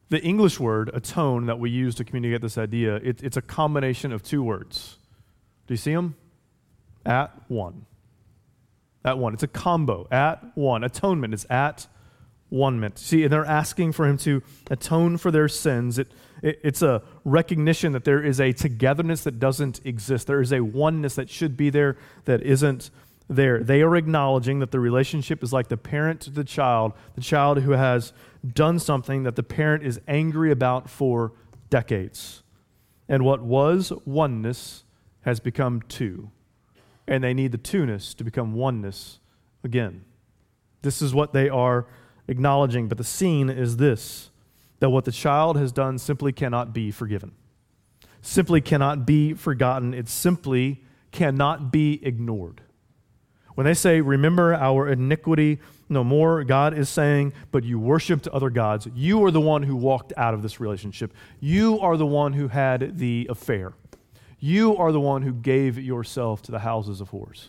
The 0.09 0.21
English 0.21 0.59
word 0.59 0.89
atone 0.93 1.45
that 1.45 1.59
we 1.59 1.69
use 1.69 1.95
to 1.95 2.03
communicate 2.03 2.41
this 2.41 2.57
idea, 2.57 2.95
it, 2.95 3.23
it's 3.23 3.37
a 3.37 3.41
combination 3.41 4.11
of 4.11 4.23
two 4.23 4.41
words. 4.41 4.97
Do 5.67 5.73
you 5.73 5.77
see 5.77 5.93
them? 5.93 6.15
At 7.05 7.31
one. 7.47 7.85
At 9.05 9.19
one. 9.19 9.33
It's 9.33 9.43
a 9.43 9.47
combo. 9.47 10.07
At 10.11 10.43
one. 10.55 10.83
Atonement 10.83 11.33
is 11.33 11.45
at 11.49 11.87
one 12.49 12.79
meant. 12.79 12.97
See, 12.97 13.27
they're 13.27 13.45
asking 13.45 13.91
for 13.91 14.07
him 14.07 14.17
to 14.19 14.41
atone 14.71 15.17
for 15.17 15.29
their 15.29 15.47
sins. 15.47 15.99
It, 15.99 16.11
it, 16.41 16.59
it's 16.63 16.81
a 16.81 17.03
recognition 17.23 17.91
that 17.91 18.03
there 18.03 18.23
is 18.23 18.39
a 18.39 18.51
togetherness 18.51 19.23
that 19.23 19.39
doesn't 19.39 19.81
exist. 19.85 20.25
There 20.25 20.41
is 20.41 20.51
a 20.51 20.61
oneness 20.61 21.15
that 21.15 21.29
should 21.29 21.55
be 21.55 21.69
there 21.69 21.97
that 22.25 22.41
isn't 22.41 22.89
there. 23.29 23.63
They 23.63 23.81
are 23.81 23.95
acknowledging 23.95 24.59
that 24.59 24.71
the 24.71 24.79
relationship 24.79 25.43
is 25.43 25.53
like 25.53 25.67
the 25.67 25.77
parent 25.77 26.19
to 26.21 26.31
the 26.31 26.43
child, 26.43 26.93
the 27.15 27.21
child 27.21 27.59
who 27.59 27.71
has 27.71 28.11
done 28.53 28.79
something 28.79 29.23
that 29.23 29.35
the 29.35 29.43
parent 29.43 29.83
is 29.83 30.01
angry 30.07 30.51
about 30.51 30.89
for 30.89 31.33
decades. 31.69 32.43
And 33.07 33.23
what 33.23 33.41
was 33.41 33.93
oneness 34.05 34.83
has 35.21 35.39
become 35.39 35.81
two 35.83 36.31
and 37.09 37.23
they 37.23 37.33
need 37.33 37.51
the 37.51 37.57
two-ness 37.57 38.13
to 38.13 38.23
become 38.23 38.53
oneness 38.53 39.19
again. 39.63 40.05
This 40.83 41.01
is 41.01 41.13
what 41.13 41.33
they 41.33 41.49
are 41.49 41.87
acknowledging, 42.27 42.87
but 42.87 42.99
the 42.99 43.03
scene 43.03 43.49
is 43.49 43.77
this 43.77 44.29
that 44.79 44.91
what 44.91 45.03
the 45.03 45.11
child 45.11 45.57
has 45.57 45.73
done 45.73 45.97
simply 45.97 46.31
cannot 46.31 46.71
be 46.71 46.89
forgiven, 46.89 47.33
simply 48.21 48.61
cannot 48.61 49.05
be 49.05 49.33
forgotten, 49.33 49.93
it 49.93 50.07
simply 50.07 50.81
cannot 51.11 51.69
be 51.69 51.99
ignored. 52.05 52.61
When 53.59 53.65
they 53.65 53.73
say, 53.73 53.99
Remember 53.99 54.53
our 54.53 54.87
iniquity 54.87 55.59
no 55.89 56.01
more, 56.01 56.45
God 56.45 56.73
is 56.73 56.87
saying, 56.87 57.33
But 57.51 57.65
you 57.65 57.77
worshiped 57.77 58.25
other 58.29 58.49
gods. 58.49 58.87
You 58.95 59.25
are 59.25 59.31
the 59.31 59.41
one 59.41 59.63
who 59.63 59.75
walked 59.75 60.13
out 60.15 60.33
of 60.33 60.41
this 60.41 60.61
relationship. 60.61 61.13
You 61.41 61.77
are 61.81 61.97
the 61.97 62.05
one 62.05 62.31
who 62.31 62.47
had 62.47 62.99
the 62.99 63.27
affair. 63.29 63.73
You 64.39 64.77
are 64.77 64.93
the 64.93 65.01
one 65.01 65.23
who 65.23 65.33
gave 65.33 65.77
yourself 65.77 66.41
to 66.43 66.53
the 66.53 66.59
houses 66.59 67.01
of 67.01 67.11
whores. 67.11 67.47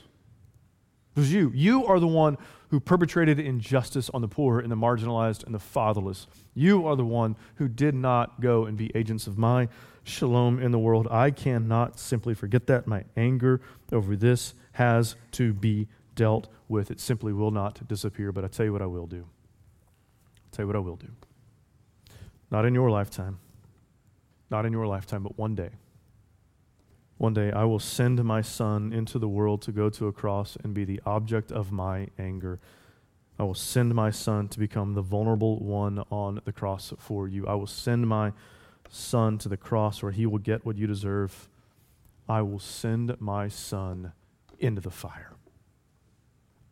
It 1.14 1.20
was 1.20 1.32
you. 1.32 1.52
You 1.54 1.86
are 1.86 2.00
the 2.00 2.08
one 2.08 2.38
who 2.70 2.80
perpetrated 2.80 3.38
injustice 3.38 4.10
on 4.10 4.20
the 4.20 4.26
poor 4.26 4.58
and 4.58 4.72
the 4.72 4.76
marginalized 4.76 5.44
and 5.44 5.54
the 5.54 5.60
fatherless. 5.60 6.26
You 6.54 6.88
are 6.88 6.96
the 6.96 7.04
one 7.04 7.36
who 7.54 7.68
did 7.68 7.94
not 7.94 8.40
go 8.40 8.64
and 8.64 8.76
be 8.76 8.90
agents 8.96 9.28
of 9.28 9.38
my 9.38 9.68
shalom 10.02 10.60
in 10.60 10.72
the 10.72 10.78
world. 10.80 11.06
I 11.08 11.30
cannot 11.30 12.00
simply 12.00 12.34
forget 12.34 12.66
that. 12.66 12.88
My 12.88 13.04
anger 13.16 13.60
over 13.92 14.16
this 14.16 14.54
has 14.72 15.14
to 15.32 15.52
be 15.52 15.86
dealt 16.20 16.48
with. 16.68 16.90
It 16.90 17.00
simply 17.00 17.32
will 17.32 17.50
not 17.50 17.88
disappear. 17.88 18.30
But 18.30 18.44
I 18.44 18.48
tell 18.48 18.66
you 18.66 18.74
what 18.74 18.82
I 18.82 18.86
will 18.86 19.06
do. 19.06 19.24
I'll 20.36 20.50
tell 20.52 20.64
you 20.64 20.66
what 20.66 20.76
I 20.76 20.80
will 20.80 20.96
do. 20.96 21.08
Not 22.50 22.66
in 22.66 22.74
your 22.74 22.90
lifetime. 22.90 23.38
Not 24.50 24.66
in 24.66 24.72
your 24.72 24.86
lifetime, 24.86 25.22
but 25.22 25.38
one 25.38 25.54
day. 25.54 25.70
One 27.16 27.32
day 27.32 27.50
I 27.52 27.64
will 27.64 27.78
send 27.78 28.22
my 28.22 28.42
son 28.42 28.92
into 28.92 29.18
the 29.18 29.28
world 29.28 29.62
to 29.62 29.72
go 29.72 29.88
to 29.88 30.08
a 30.08 30.12
cross 30.12 30.58
and 30.62 30.74
be 30.74 30.84
the 30.84 31.00
object 31.06 31.50
of 31.50 31.72
my 31.72 32.08
anger. 32.18 32.60
I 33.38 33.44
will 33.44 33.54
send 33.54 33.94
my 33.94 34.10
son 34.10 34.48
to 34.48 34.58
become 34.58 34.92
the 34.92 35.02
vulnerable 35.02 35.58
one 35.58 36.04
on 36.10 36.42
the 36.44 36.52
cross 36.52 36.92
for 36.98 37.28
you. 37.28 37.46
I 37.46 37.54
will 37.54 37.66
send 37.66 38.06
my 38.06 38.34
son 38.90 39.38
to 39.38 39.48
the 39.48 39.56
cross 39.56 40.02
where 40.02 40.12
he 40.12 40.26
will 40.26 40.38
get 40.38 40.66
what 40.66 40.76
you 40.76 40.86
deserve. 40.86 41.48
I 42.28 42.42
will 42.42 42.58
send 42.58 43.18
my 43.20 43.48
son 43.48 44.12
into 44.58 44.82
the 44.82 44.90
fire. 44.90 45.32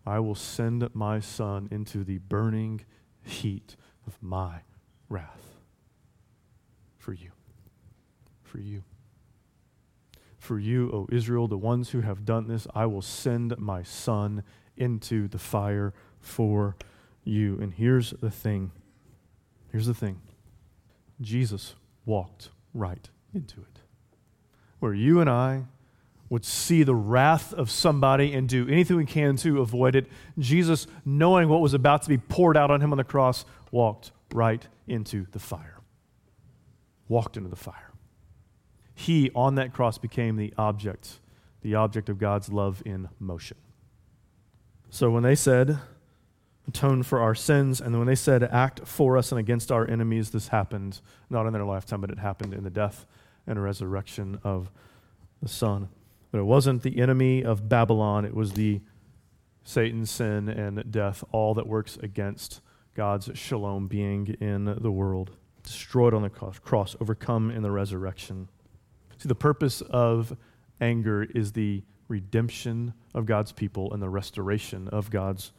I 0.08 0.20
will 0.20 0.34
send 0.34 0.88
my 0.94 1.20
son 1.20 1.68
into 1.70 2.02
the 2.02 2.18
burning 2.18 2.82
heat 3.22 3.76
of 4.06 4.16
my 4.22 4.60
wrath 5.08 5.56
for 6.96 7.12
you. 7.12 7.30
For 8.42 8.58
you. 8.58 8.84
For 10.38 10.58
you, 10.58 10.90
O 10.92 11.06
Israel, 11.12 11.46
the 11.46 11.58
ones 11.58 11.90
who 11.90 12.00
have 12.00 12.24
done 12.24 12.48
this, 12.48 12.66
I 12.74 12.86
will 12.86 13.02
send 13.02 13.56
my 13.58 13.82
son 13.82 14.44
into 14.76 15.28
the 15.28 15.38
fire 15.38 15.92
for 16.20 16.76
you. 17.24 17.58
And 17.60 17.74
here's 17.74 18.10
the 18.10 18.30
thing 18.30 18.70
here's 19.70 19.86
the 19.86 19.94
thing 19.94 20.20
Jesus 21.20 21.74
walked 22.06 22.50
right 22.72 23.10
into 23.34 23.60
it. 23.60 23.80
Where 24.78 24.94
you 24.94 25.20
and 25.20 25.28
I 25.28 25.64
would 26.30 26.44
see 26.44 26.82
the 26.82 26.94
wrath 26.94 27.54
of 27.54 27.70
somebody 27.70 28.34
and 28.34 28.48
do 28.48 28.68
anything 28.68 28.96
we 28.96 29.06
can 29.06 29.36
to 29.36 29.60
avoid 29.60 29.94
it, 29.94 30.06
Jesus, 30.38 30.86
knowing 31.04 31.48
what 31.48 31.60
was 31.60 31.74
about 31.74 32.02
to 32.02 32.08
be 32.08 32.18
poured 32.18 32.56
out 32.56 32.70
on 32.70 32.80
him 32.80 32.92
on 32.92 32.98
the 32.98 33.04
cross, 33.04 33.44
walked 33.70 34.12
right 34.32 34.66
into 34.86 35.26
the 35.32 35.38
fire. 35.38 35.80
Walked 37.08 37.36
into 37.36 37.48
the 37.48 37.56
fire 37.56 37.88
he 38.98 39.30
on 39.32 39.54
that 39.54 39.72
cross 39.72 39.96
became 39.96 40.34
the 40.34 40.52
object, 40.58 41.20
the 41.62 41.76
object 41.76 42.08
of 42.08 42.18
God's 42.18 42.48
love 42.48 42.82
in 42.84 43.08
motion. 43.20 43.56
So 44.90 45.08
when 45.08 45.22
they 45.22 45.36
said, 45.36 45.78
atone 46.66 47.04
for 47.04 47.20
our 47.20 47.34
sins, 47.34 47.80
and 47.80 47.96
when 47.96 48.08
they 48.08 48.16
said, 48.16 48.42
act 48.42 48.80
for 48.88 49.16
us 49.16 49.30
and 49.30 49.38
against 49.38 49.70
our 49.70 49.88
enemies, 49.88 50.30
this 50.30 50.48
happened 50.48 51.00
not 51.30 51.46
in 51.46 51.52
their 51.52 51.64
lifetime, 51.64 52.00
but 52.00 52.10
it 52.10 52.18
happened 52.18 52.52
in 52.52 52.64
the 52.64 52.70
death 52.70 53.06
and 53.46 53.62
resurrection 53.62 54.40
of 54.42 54.68
the 55.40 55.48
Son. 55.48 55.88
But 56.30 56.38
it 56.38 56.44
wasn't 56.44 56.82
the 56.82 56.98
enemy 56.98 57.42
of 57.42 57.68
Babylon, 57.68 58.24
it 58.24 58.34
was 58.34 58.52
the 58.52 58.80
Satan, 59.64 60.06
sin, 60.06 60.48
and 60.48 60.90
death, 60.90 61.22
all 61.30 61.54
that 61.54 61.66
works 61.66 61.98
against 62.02 62.60
God's 62.94 63.30
shalom 63.34 63.86
being 63.86 64.28
in 64.40 64.64
the 64.80 64.90
world. 64.90 65.30
Destroyed 65.62 66.14
on 66.14 66.22
the 66.22 66.30
cross, 66.30 66.96
overcome 67.00 67.50
in 67.50 67.62
the 67.62 67.70
resurrection. 67.70 68.48
See, 69.18 69.28
the 69.28 69.34
purpose 69.34 69.82
of 69.82 70.36
anger 70.80 71.22
is 71.22 71.52
the 71.52 71.82
redemption 72.08 72.94
of 73.14 73.26
God's 73.26 73.52
people 73.52 73.92
and 73.92 74.02
the 74.02 74.08
restoration 74.08 74.88
of 74.88 75.10
God's 75.10 75.52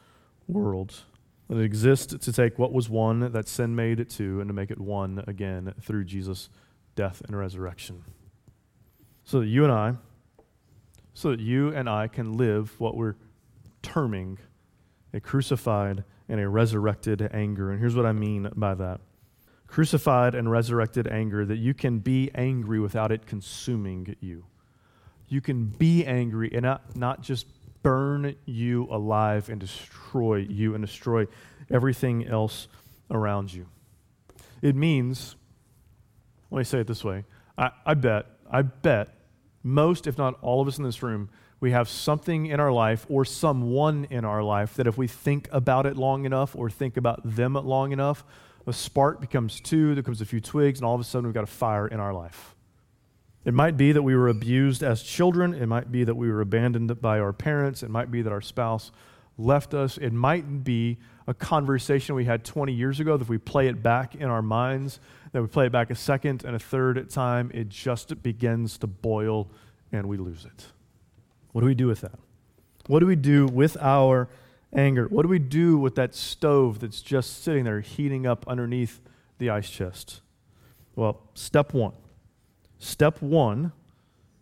world. 0.47 1.03
It 1.49 1.59
exists 1.59 2.13
to 2.13 2.33
take 2.33 2.59
what 2.59 2.73
was 2.73 2.89
one 2.89 3.31
that 3.31 3.47
sin 3.47 3.75
made 3.75 3.99
it 3.99 4.09
to 4.11 4.39
and 4.39 4.49
to 4.49 4.53
make 4.53 4.71
it 4.71 4.79
one 4.79 5.23
again 5.27 5.73
through 5.81 6.05
Jesus' 6.05 6.49
death 6.95 7.21
and 7.27 7.37
resurrection. 7.37 8.03
So 9.23 9.39
that 9.39 9.47
you 9.47 9.63
and 9.63 9.71
I, 9.71 9.95
so 11.19 11.31
that 11.31 11.41
you 11.41 11.67
and 11.75 11.89
I 11.89 12.07
can 12.07 12.37
live 12.37 12.79
what 12.79 12.95
we're 12.95 13.15
terming 13.81 14.39
a 15.13 15.19
crucified 15.19 16.05
and 16.29 16.39
a 16.39 16.47
resurrected 16.47 17.29
anger. 17.33 17.71
And 17.71 17.79
here's 17.81 17.93
what 17.93 18.05
I 18.05 18.13
mean 18.13 18.49
by 18.55 18.73
that 18.75 19.01
crucified 19.67 20.33
and 20.33 20.49
resurrected 20.49 21.09
anger, 21.09 21.45
that 21.45 21.57
you 21.57 21.73
can 21.73 21.99
be 21.99 22.31
angry 22.33 22.79
without 22.79 23.11
it 23.11 23.25
consuming 23.25 24.15
you. 24.21 24.45
You 25.27 25.41
can 25.41 25.65
be 25.65 26.05
angry 26.05 26.51
and 26.53 26.63
not, 26.63 26.95
not 26.95 27.21
just 27.21 27.47
burn 27.83 28.37
you 28.45 28.87
alive 28.89 29.49
and 29.49 29.59
destroy 29.59 30.37
you 30.37 30.73
and 30.73 30.85
destroy 30.85 31.27
everything 31.69 32.27
else 32.27 32.69
around 33.11 33.53
you. 33.53 33.67
It 34.61 34.77
means, 34.77 35.35
let 36.49 36.59
me 36.59 36.63
say 36.63 36.79
it 36.79 36.87
this 36.87 37.03
way 37.03 37.25
I, 37.57 37.71
I 37.85 37.93
bet, 37.95 38.25
I 38.49 38.61
bet 38.61 39.18
most, 39.63 40.07
if 40.07 40.17
not 40.17 40.37
all 40.41 40.61
of 40.61 40.67
us 40.67 40.77
in 40.77 40.83
this 40.83 41.03
room, 41.03 41.29
we 41.59 41.71
have 41.71 41.89
something 41.89 42.45
in 42.45 42.59
our 42.59 42.71
life 42.71 43.05
or 43.09 43.25
someone 43.25 44.07
in 44.09 44.23
our 44.23 44.41
life 44.41 44.75
that 44.75 44.87
if 44.87 44.97
we 44.97 45.07
think 45.07 45.49
about 45.51 45.85
it 45.85 45.97
long 45.97 46.25
enough 46.25 46.55
or 46.55 46.69
think 46.69 46.95
about 46.95 47.19
them 47.23 47.53
long 47.53 47.91
enough, 47.91 48.23
a 48.65 48.73
spark 48.73 49.19
becomes 49.19 49.59
two, 49.59 49.93
there 49.93 50.03
comes 50.03 50.21
a 50.21 50.25
few 50.25 50.39
twigs, 50.39 50.79
and 50.79 50.85
all 50.85 50.95
of 50.95 51.01
a 51.01 51.03
sudden 51.03 51.27
we've 51.27 51.33
got 51.33 51.43
a 51.43 51.47
fire 51.47 51.87
in 51.87 51.99
our 51.99 52.13
life. 52.13 52.55
It 53.45 53.53
might 53.53 53.77
be 53.77 53.91
that 53.91 54.01
we 54.01 54.15
were 54.15 54.27
abused 54.27 54.83
as 54.83 55.01
children. 55.01 55.53
It 55.53 55.65
might 55.65 55.91
be 55.91 56.03
that 56.03 56.15
we 56.15 56.31
were 56.31 56.41
abandoned 56.41 57.01
by 57.01 57.19
our 57.19 57.33
parents. 57.33 57.83
It 57.83 57.89
might 57.89 58.11
be 58.11 58.21
that 58.21 58.31
our 58.31 58.41
spouse 58.41 58.91
left 59.39 59.73
us. 59.73 59.97
It 59.97 60.11
might 60.11 60.63
be 60.63 60.97
a 61.25 61.33
conversation 61.33 62.13
we 62.13 62.25
had 62.25 62.43
20 62.43 62.73
years 62.73 62.99
ago 62.99 63.17
that 63.17 63.23
if 63.23 63.29
we 63.29 63.37
play 63.37 63.67
it 63.67 63.81
back 63.81 64.15
in 64.15 64.23
our 64.23 64.41
minds, 64.41 64.99
that 65.31 65.41
we 65.41 65.47
play 65.47 65.67
it 65.67 65.71
back 65.71 65.89
a 65.89 65.95
second 65.95 66.43
and 66.43 66.55
a 66.55 66.59
third 66.59 67.09
time, 67.09 67.49
it 67.53 67.69
just 67.69 68.21
begins 68.21 68.77
to 68.79 68.87
boil 68.87 69.49
and 69.91 70.07
we 70.07 70.17
lose 70.17 70.45
it. 70.45 70.65
What 71.53 71.61
do 71.61 71.67
we 71.67 71.75
do 71.75 71.87
with 71.87 72.01
that? 72.01 72.19
What 72.87 72.99
do 72.99 73.05
we 73.05 73.15
do 73.15 73.45
with 73.45 73.77
our 73.79 74.27
anger? 74.73 75.07
What 75.07 75.23
do 75.23 75.29
we 75.29 75.39
do 75.39 75.77
with 75.77 75.95
that 75.95 76.13
stove 76.13 76.79
that's 76.79 77.01
just 77.01 77.43
sitting 77.43 77.63
there 77.63 77.79
heating 77.79 78.27
up 78.27 78.47
underneath 78.47 78.99
the 79.37 79.49
ice 79.49 79.69
chest? 79.69 80.21
Well, 80.95 81.21
step 81.33 81.73
one. 81.73 81.93
Step 82.77 83.21
one 83.21 83.71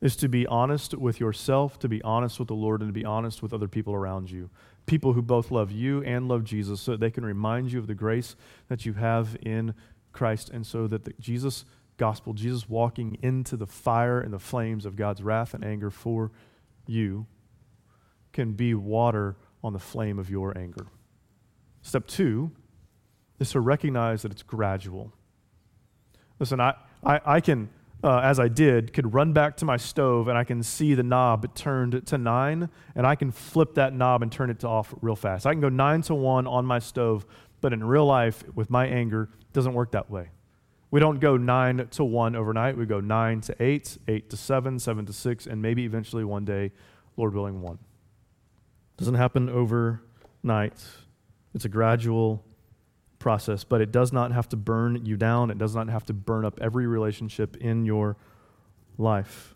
is 0.02 0.16
to 0.18 0.28
be 0.28 0.46
honest 0.48 0.94
with 0.94 1.20
yourself, 1.20 1.80
to 1.80 1.90
be 1.90 2.02
honest 2.04 2.40
with 2.40 2.48
the 2.48 2.56
Lord, 2.56 2.82
and 2.82 2.90
to 2.90 2.94
be 2.94 3.06
honest 3.06 3.42
with 3.42 3.54
other 3.54 3.68
people 3.68 3.94
around 3.94 4.30
you. 4.30 4.50
People 4.88 5.14
who 5.14 5.22
both 5.22 5.52
love 5.52 5.72
you 5.72 6.02
and 6.02 6.28
love 6.28 6.44
Jesus, 6.44 6.82
so 6.82 6.92
that 6.92 7.00
they 7.00 7.12
can 7.12 7.24
remind 7.26 7.72
you 7.72 7.78
of 7.78 7.86
the 7.86 7.94
grace 7.94 8.36
that 8.70 8.86
you 8.86 8.94
have 8.94 9.38
in 9.44 9.76
Christ, 10.14 10.50
and 10.50 10.66
so 10.66 10.88
that 10.88 11.06
the 11.06 11.14
Jesus 11.20 11.66
gospel, 11.98 12.34
Jesus 12.34 12.68
walking 12.68 13.18
into 13.22 13.56
the 13.56 13.68
fire 13.68 14.20
and 14.20 14.34
the 14.34 14.40
flames 14.40 14.86
of 14.86 14.96
God's 14.96 15.22
wrath 15.22 15.54
and 15.54 15.64
anger 15.64 15.92
for 15.92 16.32
you, 16.88 17.28
can 18.34 18.54
be 18.54 18.74
water 18.74 19.36
on 19.64 19.74
the 19.74 19.80
flame 19.80 20.18
of 20.18 20.30
your 20.30 20.58
anger. 20.58 20.88
Step 21.82 22.08
two 22.08 22.52
is 23.40 23.52
to 23.52 23.60
recognize 23.60 24.22
that 24.22 24.32
it's 24.32 24.44
gradual. 24.44 25.14
Listen, 26.40 26.60
I, 26.62 26.76
I, 27.04 27.20
I 27.26 27.40
can 27.42 27.70
uh, 28.04 28.20
as 28.20 28.40
I 28.40 28.48
did, 28.48 28.94
could 28.94 29.14
run 29.14 29.34
back 29.34 29.58
to 29.58 29.66
my 29.66 29.78
stove 29.78 30.28
and 30.28 30.38
I 30.38 30.44
can 30.44 30.62
see 30.62 30.94
the 30.94 31.04
knob 31.04 31.54
turned 31.56 32.06
to 32.08 32.18
nine, 32.18 32.70
and 32.96 33.08
I 33.08 33.16
can 33.16 33.32
flip 33.32 33.76
that 33.76 33.94
knob 33.94 34.22
and 34.22 34.32
turn 34.32 34.50
it 34.50 34.60
to 34.60 34.68
off 34.68 34.94
real 35.02 35.16
fast. 35.16 35.46
I 35.46 35.52
can 35.52 35.62
go 35.62 35.70
nine 35.70 36.02
to 36.04 36.16
one 36.16 36.46
on 36.46 36.66
my 36.66 36.80
stove, 36.80 37.26
but 37.62 37.74
in 37.74 37.84
real 37.84 38.06
life, 38.06 38.44
with 38.54 38.70
my 38.70 38.86
anger, 38.86 39.30
it 39.42 39.54
doesn't 39.54 39.74
work 39.74 39.92
that 39.92 40.10
way. 40.12 40.30
We 40.90 41.00
don't 41.00 41.20
go 41.20 41.36
nine 41.36 41.88
to 41.92 42.04
one 42.04 42.36
overnight. 42.36 42.78
We 42.78 42.86
go 42.86 43.02
nine 43.02 43.42
to 43.42 43.56
eight, 43.62 43.98
eight 44.08 44.30
to 44.30 44.38
seven, 44.38 44.80
seven 44.80 45.06
to 45.08 45.14
six, 45.14 45.48
and 45.48 45.62
maybe 45.62 45.84
eventually 45.84 46.24
one 46.24 46.46
day, 46.46 46.72
Lord 47.18 47.34
willing, 47.34 47.62
one. 47.62 47.80
Doesn't 48.96 49.16
happen 49.16 49.50
overnight. 49.50 50.86
It's 51.54 51.66
a 51.66 51.70
gradual 51.70 52.46
process, 53.28 53.66
but 53.66 53.82
it 53.82 53.92
does 53.92 54.14
not 54.14 54.32
have 54.32 54.48
to 54.48 54.56
burn 54.56 55.06
you 55.06 55.18
down. 55.18 55.52
It 55.52 55.58
does 55.58 55.76
not 55.76 55.90
have 55.90 56.06
to 56.06 56.14
burn 56.14 56.46
up 56.46 56.58
every 56.62 56.88
relationship 56.88 57.58
in 57.58 57.86
your 57.86 58.16
life. 58.98 59.54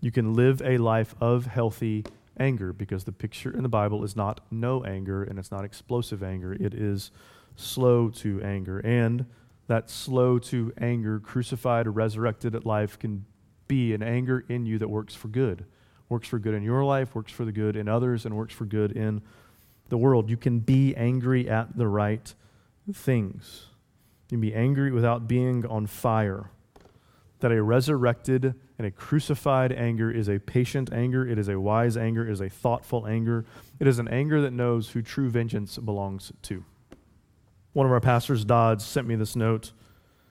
You 0.00 0.10
can 0.10 0.32
live 0.32 0.62
a 0.64 0.78
life 0.78 1.14
of 1.20 1.44
healthy 1.44 2.06
anger 2.40 2.72
because 2.72 3.04
the 3.04 3.12
picture 3.12 3.54
in 3.54 3.62
the 3.62 3.68
Bible 3.68 4.02
is 4.02 4.16
not 4.16 4.40
no 4.50 4.82
anger 4.82 5.22
and 5.22 5.38
it's 5.38 5.50
not 5.50 5.62
explosive 5.62 6.22
anger. 6.22 6.54
It 6.54 6.72
is 6.72 7.10
slow 7.54 8.08
to 8.22 8.40
anger. 8.40 8.78
And 8.78 9.26
that 9.66 9.90
slow 9.90 10.38
to 10.38 10.72
anger, 10.80 11.20
crucified 11.20 11.86
or 11.86 11.92
resurrected 11.92 12.54
at 12.54 12.64
life 12.64 12.98
can 12.98 13.26
be 13.68 13.92
an 13.92 14.02
anger 14.02 14.42
in 14.48 14.64
you 14.64 14.78
that 14.78 14.88
works 14.88 15.14
for 15.14 15.28
good. 15.28 15.66
Works 16.08 16.28
for 16.28 16.38
good 16.38 16.54
in 16.54 16.62
your 16.62 16.82
life, 16.82 17.14
works 17.14 17.30
for 17.30 17.44
the 17.44 17.52
good 17.52 17.76
in 17.76 17.88
others, 17.88 18.24
and 18.24 18.34
works 18.34 18.54
for 18.54 18.64
good 18.64 18.92
in 18.92 19.20
the 19.90 19.98
world. 19.98 20.30
You 20.30 20.38
can 20.38 20.60
be 20.60 20.96
angry 20.96 21.46
at 21.46 21.76
the 21.76 21.88
right 21.88 22.34
things. 22.92 23.66
You 24.28 24.36
can 24.36 24.40
be 24.40 24.54
angry 24.54 24.90
without 24.90 25.28
being 25.28 25.66
on 25.66 25.86
fire. 25.86 26.50
That 27.40 27.52
a 27.52 27.62
resurrected 27.62 28.54
and 28.78 28.86
a 28.86 28.90
crucified 28.90 29.72
anger 29.72 30.10
is 30.10 30.28
a 30.28 30.38
patient 30.38 30.92
anger, 30.92 31.26
it 31.26 31.38
is 31.38 31.48
a 31.48 31.60
wise 31.60 31.96
anger, 31.96 32.26
it 32.26 32.32
is 32.32 32.40
a 32.40 32.48
thoughtful 32.48 33.06
anger. 33.06 33.44
It 33.78 33.86
is 33.86 33.98
an 33.98 34.08
anger 34.08 34.40
that 34.40 34.52
knows 34.52 34.90
who 34.90 35.02
true 35.02 35.28
vengeance 35.28 35.76
belongs 35.78 36.32
to. 36.42 36.64
One 37.72 37.86
of 37.86 37.92
our 37.92 38.00
pastors, 38.00 38.44
Dodds, 38.44 38.84
sent 38.84 39.06
me 39.06 39.16
this 39.16 39.36
note. 39.36 39.72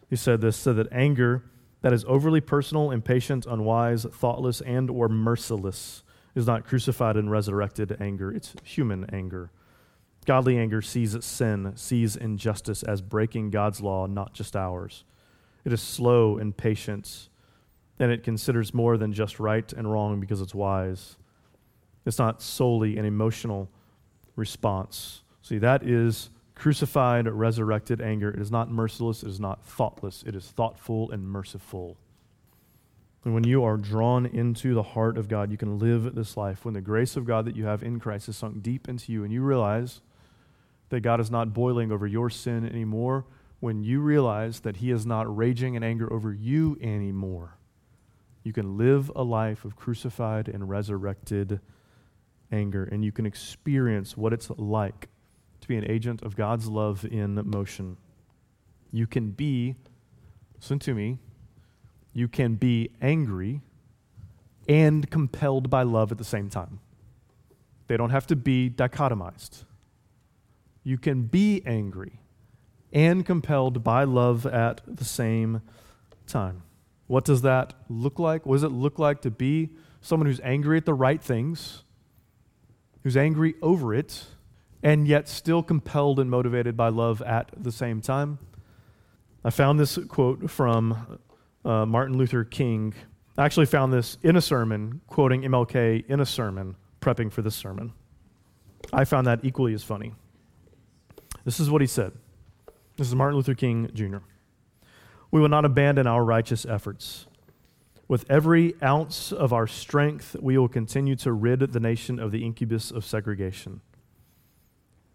He 0.10 0.16
said 0.16 0.42
this 0.42 0.58
said 0.58 0.78
that 0.78 0.88
anger 0.92 1.44
that 1.82 1.94
is 1.94 2.04
overly 2.08 2.42
personal, 2.42 2.90
impatient, 2.90 3.46
unwise, 3.46 4.06
thoughtless, 4.06 4.62
and 4.62 4.90
or 4.90 5.08
merciless 5.08 6.04
is 6.34 6.48
not 6.48 6.66
crucified 6.66 7.16
and 7.16 7.30
resurrected 7.30 7.96
anger. 8.00 8.32
It's 8.32 8.56
human 8.64 9.06
anger. 9.14 9.52
Godly 10.26 10.58
anger 10.58 10.82
sees 10.82 11.24
sin, 11.24 11.74
sees 11.76 12.16
injustice 12.16 12.84
as 12.84 13.02
breaking 13.02 13.52
God's 13.52 13.82
law, 13.82 14.08
not 14.08 14.34
just 14.34 14.56
ours. 14.56 15.04
It 15.64 15.72
is 15.72 15.82
slow 15.82 16.38
in 16.38 16.54
patience, 16.54 17.30
and 18.00 18.12
it 18.12 18.24
considers 18.24 18.74
more 18.74 18.98
than 18.98 19.14
just 19.14 19.40
right 19.40 19.72
and 19.72 19.92
wrong 19.92 20.20
because 20.20 20.42
it's 20.42 20.56
wise. 20.56 21.18
It's 22.06 22.20
not 22.20 22.42
solely 22.42 22.98
an 22.98 23.06
emotional 23.06 23.70
response. 24.36 25.22
See, 25.42 25.58
that 25.60 25.84
is 25.84 26.30
crucified, 26.56 27.28
resurrected 27.28 28.02
anger. 28.02 28.32
It 28.32 28.40
is 28.40 28.52
not 28.52 28.72
merciless, 28.72 29.24
it 29.24 29.30
is 29.30 29.40
not 29.40 29.66
thoughtless, 29.66 30.24
it 30.26 30.36
is 30.36 30.46
thoughtful 30.46 31.12
and 31.12 31.28
merciful. 31.28 31.98
And 33.24 33.34
when 33.34 33.44
you 33.44 33.64
are 33.64 33.78
drawn 33.78 34.28
into 34.28 34.76
the 34.76 34.84
heart 34.84 35.18
of 35.18 35.28
God, 35.28 35.52
you 35.52 35.58
can 35.58 35.80
live 35.80 36.14
this 36.14 36.38
life. 36.38 36.64
When 36.64 36.76
the 36.76 36.82
grace 36.82 37.16
of 37.16 37.26
God 37.26 37.46
that 37.46 37.56
you 37.56 37.66
have 37.66 37.82
in 37.82 38.00
Christ 38.00 38.30
is 38.30 38.38
sunk 38.38 38.62
deep 38.62 38.88
into 38.88 39.12
you, 39.12 39.24
and 39.24 39.34
you 39.34 39.42
realize 39.42 40.02
that 40.90 41.02
God 41.02 41.20
is 41.20 41.32
not 41.32 41.54
boiling 41.54 41.92
over 41.92 42.06
your 42.06 42.30
sin 42.30 42.68
anymore, 42.68 43.26
when 43.60 43.84
you 43.84 44.02
realize 44.02 44.60
that 44.62 44.78
He 44.78 44.92
is 44.92 45.06
not 45.06 45.36
raging 45.36 45.76
in 45.76 45.84
anger 45.84 46.12
over 46.12 46.34
you 46.34 46.78
anymore, 46.82 47.58
you 48.44 48.54
can 48.54 48.78
live 48.78 49.12
a 49.16 49.24
life 49.24 49.66
of 49.66 49.76
crucified 49.76 50.48
and 50.48 50.70
resurrected 50.70 51.60
anger, 52.52 52.84
and 52.84 53.04
you 53.04 53.12
can 53.12 53.26
experience 53.26 54.16
what 54.16 54.34
it's 54.34 54.50
like 54.58 55.08
to 55.62 55.68
be 55.68 55.76
an 55.78 55.90
agent 55.90 56.22
of 56.22 56.36
God's 56.36 56.68
love 56.68 57.04
in 57.06 57.42
motion. 57.50 57.98
You 58.92 59.08
can 59.08 59.32
be, 59.32 59.76
listen 60.60 60.78
to 60.80 60.94
me, 60.94 61.18
you 62.14 62.28
can 62.28 62.56
be 62.56 62.92
angry 63.02 63.62
and 64.70 65.10
compelled 65.10 65.70
by 65.70 65.84
love 65.84 66.12
at 66.12 66.18
the 66.18 66.24
same 66.24 66.50
time. 66.50 66.80
They 67.88 67.98
don't 67.98 68.12
have 68.12 68.28
to 68.28 68.36
be 68.36 68.70
dichotomized 68.70 69.64
you 70.86 70.98
can 71.00 71.24
be 71.24 71.62
angry 71.66 72.22
and 72.94 73.26
compelled 73.26 73.84
by 73.84 74.06
love 74.06 74.46
at 74.46 74.82
the 74.88 75.04
same 75.04 75.62
time. 76.28 76.62
What 77.08 77.26
does 77.26 77.42
that 77.42 77.74
look 77.90 78.20
like? 78.20 78.46
What 78.46 78.56
does 78.56 78.64
it 78.64 78.72
look 78.72 79.00
like 79.00 79.22
to 79.24 79.32
be 79.32 79.72
someone 80.00 80.28
who's 80.28 80.40
angry 80.44 80.78
at 80.78 80.86
the 80.86 80.94
right 80.94 81.22
things, 81.22 81.84
who's 83.04 83.18
angry 83.18 83.56
over 83.62 83.94
it, 83.94 84.26
and 84.84 85.08
yet 85.08 85.28
still 85.28 85.64
compelled 85.64 86.20
and 86.20 86.30
motivated 86.30 86.78
by 86.78 86.90
love 86.90 87.22
at 87.24 87.52
the 87.58 87.72
same 87.72 88.00
time? 88.00 88.38
I 89.44 89.50
found 89.50 89.80
this 89.80 89.98
quote 90.08 90.50
from 90.50 91.20
uh, 91.66 91.86
Martin 91.86 92.16
Luther 92.18 92.44
King. 92.44 92.94
I 93.38 93.46
actually 93.46 93.66
found 93.66 93.92
this 93.92 94.18
in 94.22 94.36
a 94.36 94.42
sermon, 94.42 95.02
quoting 95.08 95.42
MLK 95.42 96.06
in 96.08 96.20
a 96.20 96.26
sermon, 96.26 96.76
prepping 97.02 97.32
for 97.32 97.42
this 97.42 97.56
sermon. 97.56 97.92
I 98.94 99.04
found 99.06 99.26
that 99.26 99.40
equally 99.44 99.74
as 99.74 99.84
funny. 99.84 100.14
This 101.46 101.60
is 101.60 101.70
what 101.70 101.82
he 101.82 101.88
said. 101.88 102.12
This 102.98 103.08
is 103.08 103.16
Martin 103.16 103.38
Luther 103.38 103.54
King 103.54 103.90
Jr. 103.94 104.18
We 105.30 105.40
will 105.40 105.50
not 105.50 105.64
abandon 105.64 106.08
our 106.08 106.26
righteous 106.26 106.66
efforts. 106.66 107.28
With 108.08 108.26
every 108.30 108.76
ounce 108.82 109.32
of 109.32 109.54
our 109.54 109.68
strength, 109.68 110.36
we 110.40 110.58
will 110.58 110.68
continue 110.68 111.16
to 111.18 111.32
rid 111.32 111.60
the 111.60 111.80
nation 111.80 112.20
of 112.20 112.32
the 112.32 112.44
incubus 112.44 112.90
of 112.92 113.06
segregation. 113.06 113.82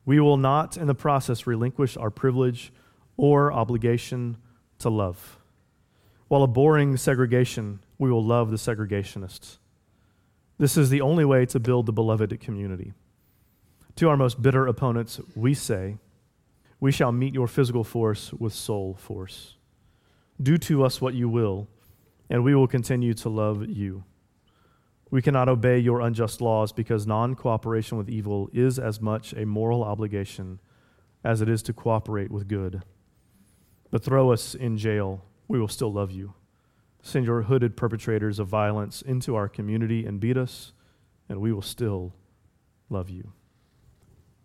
We 0.04 0.20
will 0.20 0.36
not, 0.36 0.76
in 0.76 0.86
the 0.86 0.94
process, 0.94 1.46
relinquish 1.46 1.96
our 1.96 2.10
privilege 2.10 2.72
or 3.16 3.52
obligation 3.52 4.36
to 4.78 4.88
love. 4.88 5.38
While 6.28 6.42
abhorring 6.42 6.96
segregation, 6.96 7.80
we 7.98 8.10
will 8.10 8.24
love 8.24 8.50
the 8.50 8.56
segregationists. 8.56 9.58
This 10.58 10.76
is 10.76 10.90
the 10.90 11.00
only 11.00 11.24
way 11.24 11.44
to 11.46 11.58
build 11.58 11.86
the 11.86 11.92
beloved 11.92 12.38
community. 12.40 12.92
To 13.96 14.08
our 14.08 14.16
most 14.16 14.40
bitter 14.40 14.66
opponents, 14.66 15.20
we 15.34 15.54
say, 15.54 15.96
we 16.80 16.90
shall 16.90 17.12
meet 17.12 17.34
your 17.34 17.46
physical 17.46 17.84
force 17.84 18.32
with 18.32 18.54
soul 18.54 18.94
force. 18.94 19.56
Do 20.42 20.56
to 20.58 20.82
us 20.84 21.00
what 21.00 21.14
you 21.14 21.28
will, 21.28 21.68
and 22.30 22.42
we 22.42 22.54
will 22.54 22.66
continue 22.66 23.12
to 23.14 23.28
love 23.28 23.68
you. 23.68 24.04
We 25.10 25.20
cannot 25.20 25.48
obey 25.48 25.78
your 25.78 26.00
unjust 26.00 26.40
laws 26.40 26.72
because 26.72 27.06
non 27.06 27.34
cooperation 27.34 27.98
with 27.98 28.08
evil 28.08 28.48
is 28.52 28.78
as 28.78 29.00
much 29.00 29.32
a 29.34 29.44
moral 29.44 29.84
obligation 29.84 30.60
as 31.22 31.42
it 31.42 31.48
is 31.48 31.62
to 31.64 31.72
cooperate 31.72 32.30
with 32.30 32.48
good. 32.48 32.82
But 33.90 34.04
throw 34.04 34.32
us 34.32 34.54
in 34.54 34.78
jail, 34.78 35.24
we 35.48 35.58
will 35.58 35.68
still 35.68 35.92
love 35.92 36.12
you. 36.12 36.34
Send 37.02 37.26
your 37.26 37.42
hooded 37.42 37.76
perpetrators 37.76 38.38
of 38.38 38.46
violence 38.46 39.02
into 39.02 39.34
our 39.34 39.48
community 39.48 40.06
and 40.06 40.20
beat 40.20 40.36
us, 40.36 40.72
and 41.28 41.40
we 41.40 41.52
will 41.52 41.62
still 41.62 42.14
love 42.88 43.10
you. 43.10 43.32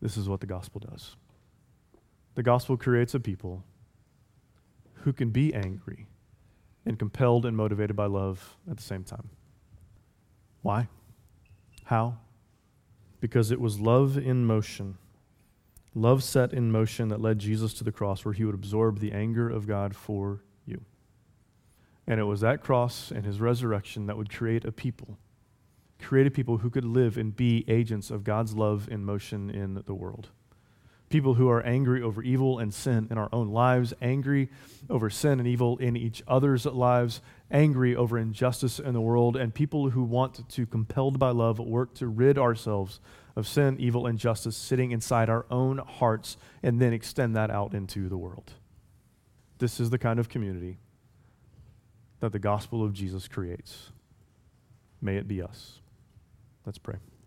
This 0.02 0.18
is 0.18 0.28
what 0.28 0.40
the 0.40 0.48
gospel 0.48 0.82
does. 0.82 1.16
The 2.36 2.44
gospel 2.44 2.76
creates 2.76 3.14
a 3.14 3.20
people 3.20 3.64
who 5.04 5.14
can 5.14 5.30
be 5.30 5.54
angry 5.54 6.08
and 6.86 7.00
compelled 7.00 7.46
and 7.46 7.56
motivated 7.56 7.96
by 7.96 8.06
love 8.06 8.58
at 8.70 8.78
the 8.78 8.84
same 8.84 9.04
time. 9.04 9.30
Why? 10.62 10.90
How? 11.86 12.18
Because 13.22 13.52
it 13.52 13.62
was 13.62 13.80
love 13.80 14.18
in 14.18 14.46
motion, 14.46 14.98
love 15.94 16.24
set 16.24 16.54
in 16.54 16.72
motion 16.72 17.08
that 17.08 17.22
led 17.22 17.40
Jesus 17.40 17.74
to 17.76 17.84
the 17.84 17.92
cross 17.92 18.26
where 18.26 18.34
he 18.34 18.44
would 18.44 18.56
absorb 18.56 19.00
the 19.00 19.14
anger 19.14 19.50
of 19.50 19.66
God 19.66 19.96
for 19.96 20.42
you. 20.66 20.82
And 22.06 22.20
it 22.20 22.26
was 22.26 22.42
that 22.42 22.62
cross 22.62 23.12
and 23.12 23.26
his 23.26 23.40
resurrection 23.40 24.08
that 24.08 24.18
would 24.18 24.30
create 24.30 24.66
a 24.66 24.72
people, 24.72 25.18
create 26.00 26.28
a 26.28 26.32
people 26.32 26.58
who 26.58 26.70
could 26.70 26.86
live 26.86 27.18
and 27.18 27.36
be 27.36 27.64
agents 27.70 28.12
of 28.12 28.26
God's 28.26 28.54
love 28.54 28.90
in 28.92 29.06
motion 29.06 29.50
in 29.50 29.82
the 29.86 29.94
world 29.94 30.30
people 31.10 31.36
who 31.36 31.50
are 31.50 31.62
angry 31.64 32.02
over 32.02 32.22
evil 32.22 32.60
and 32.60 32.74
sin 32.74 33.08
in 33.12 33.18
our 33.18 33.30
own 33.32 33.50
lives, 33.50 33.94
angry 34.02 34.50
over 34.90 35.10
sin 35.10 35.40
and 35.40 35.48
evil 35.48 35.78
in 35.78 35.96
each 35.96 36.24
other's 36.28 36.66
lives, 36.66 37.22
angry 37.52 37.96
over 37.96 38.18
injustice 38.18 38.80
in 38.80 38.94
the 38.94 39.02
world, 39.02 39.36
and 39.36 39.54
people 39.54 39.92
who 39.92 40.04
want 40.04 40.48
to, 40.50 40.66
compelled 40.66 41.20
by 41.20 41.30
love, 41.30 41.60
work 41.60 41.94
to 41.96 42.08
rid 42.08 42.38
ourselves 42.38 43.00
of 43.36 43.48
sin, 43.48 43.78
evil, 43.80 44.08
and 44.08 44.18
justice 44.18 44.56
sitting 44.56 44.92
inside 44.92 45.30
our 45.30 45.46
own 45.52 45.78
hearts 45.78 46.38
and 46.64 46.82
then 46.82 46.94
extend 46.94 47.36
that 47.36 47.52
out 47.52 47.74
into 47.74 48.08
the 48.10 48.18
world. 48.18 48.54
This 49.60 49.80
is 49.80 49.90
the 49.90 49.98
kind 49.98 50.20
of 50.20 50.30
community 50.30 50.80
that 52.20 52.32
the 52.32 52.40
gospel 52.40 52.84
of 52.84 52.94
Jesus 52.94 53.28
creates. 53.28 53.92
May 55.02 55.18
it 55.18 55.28
be 55.28 55.42
us. 55.42 55.80
Let's 56.66 56.78
pray. 56.78 56.96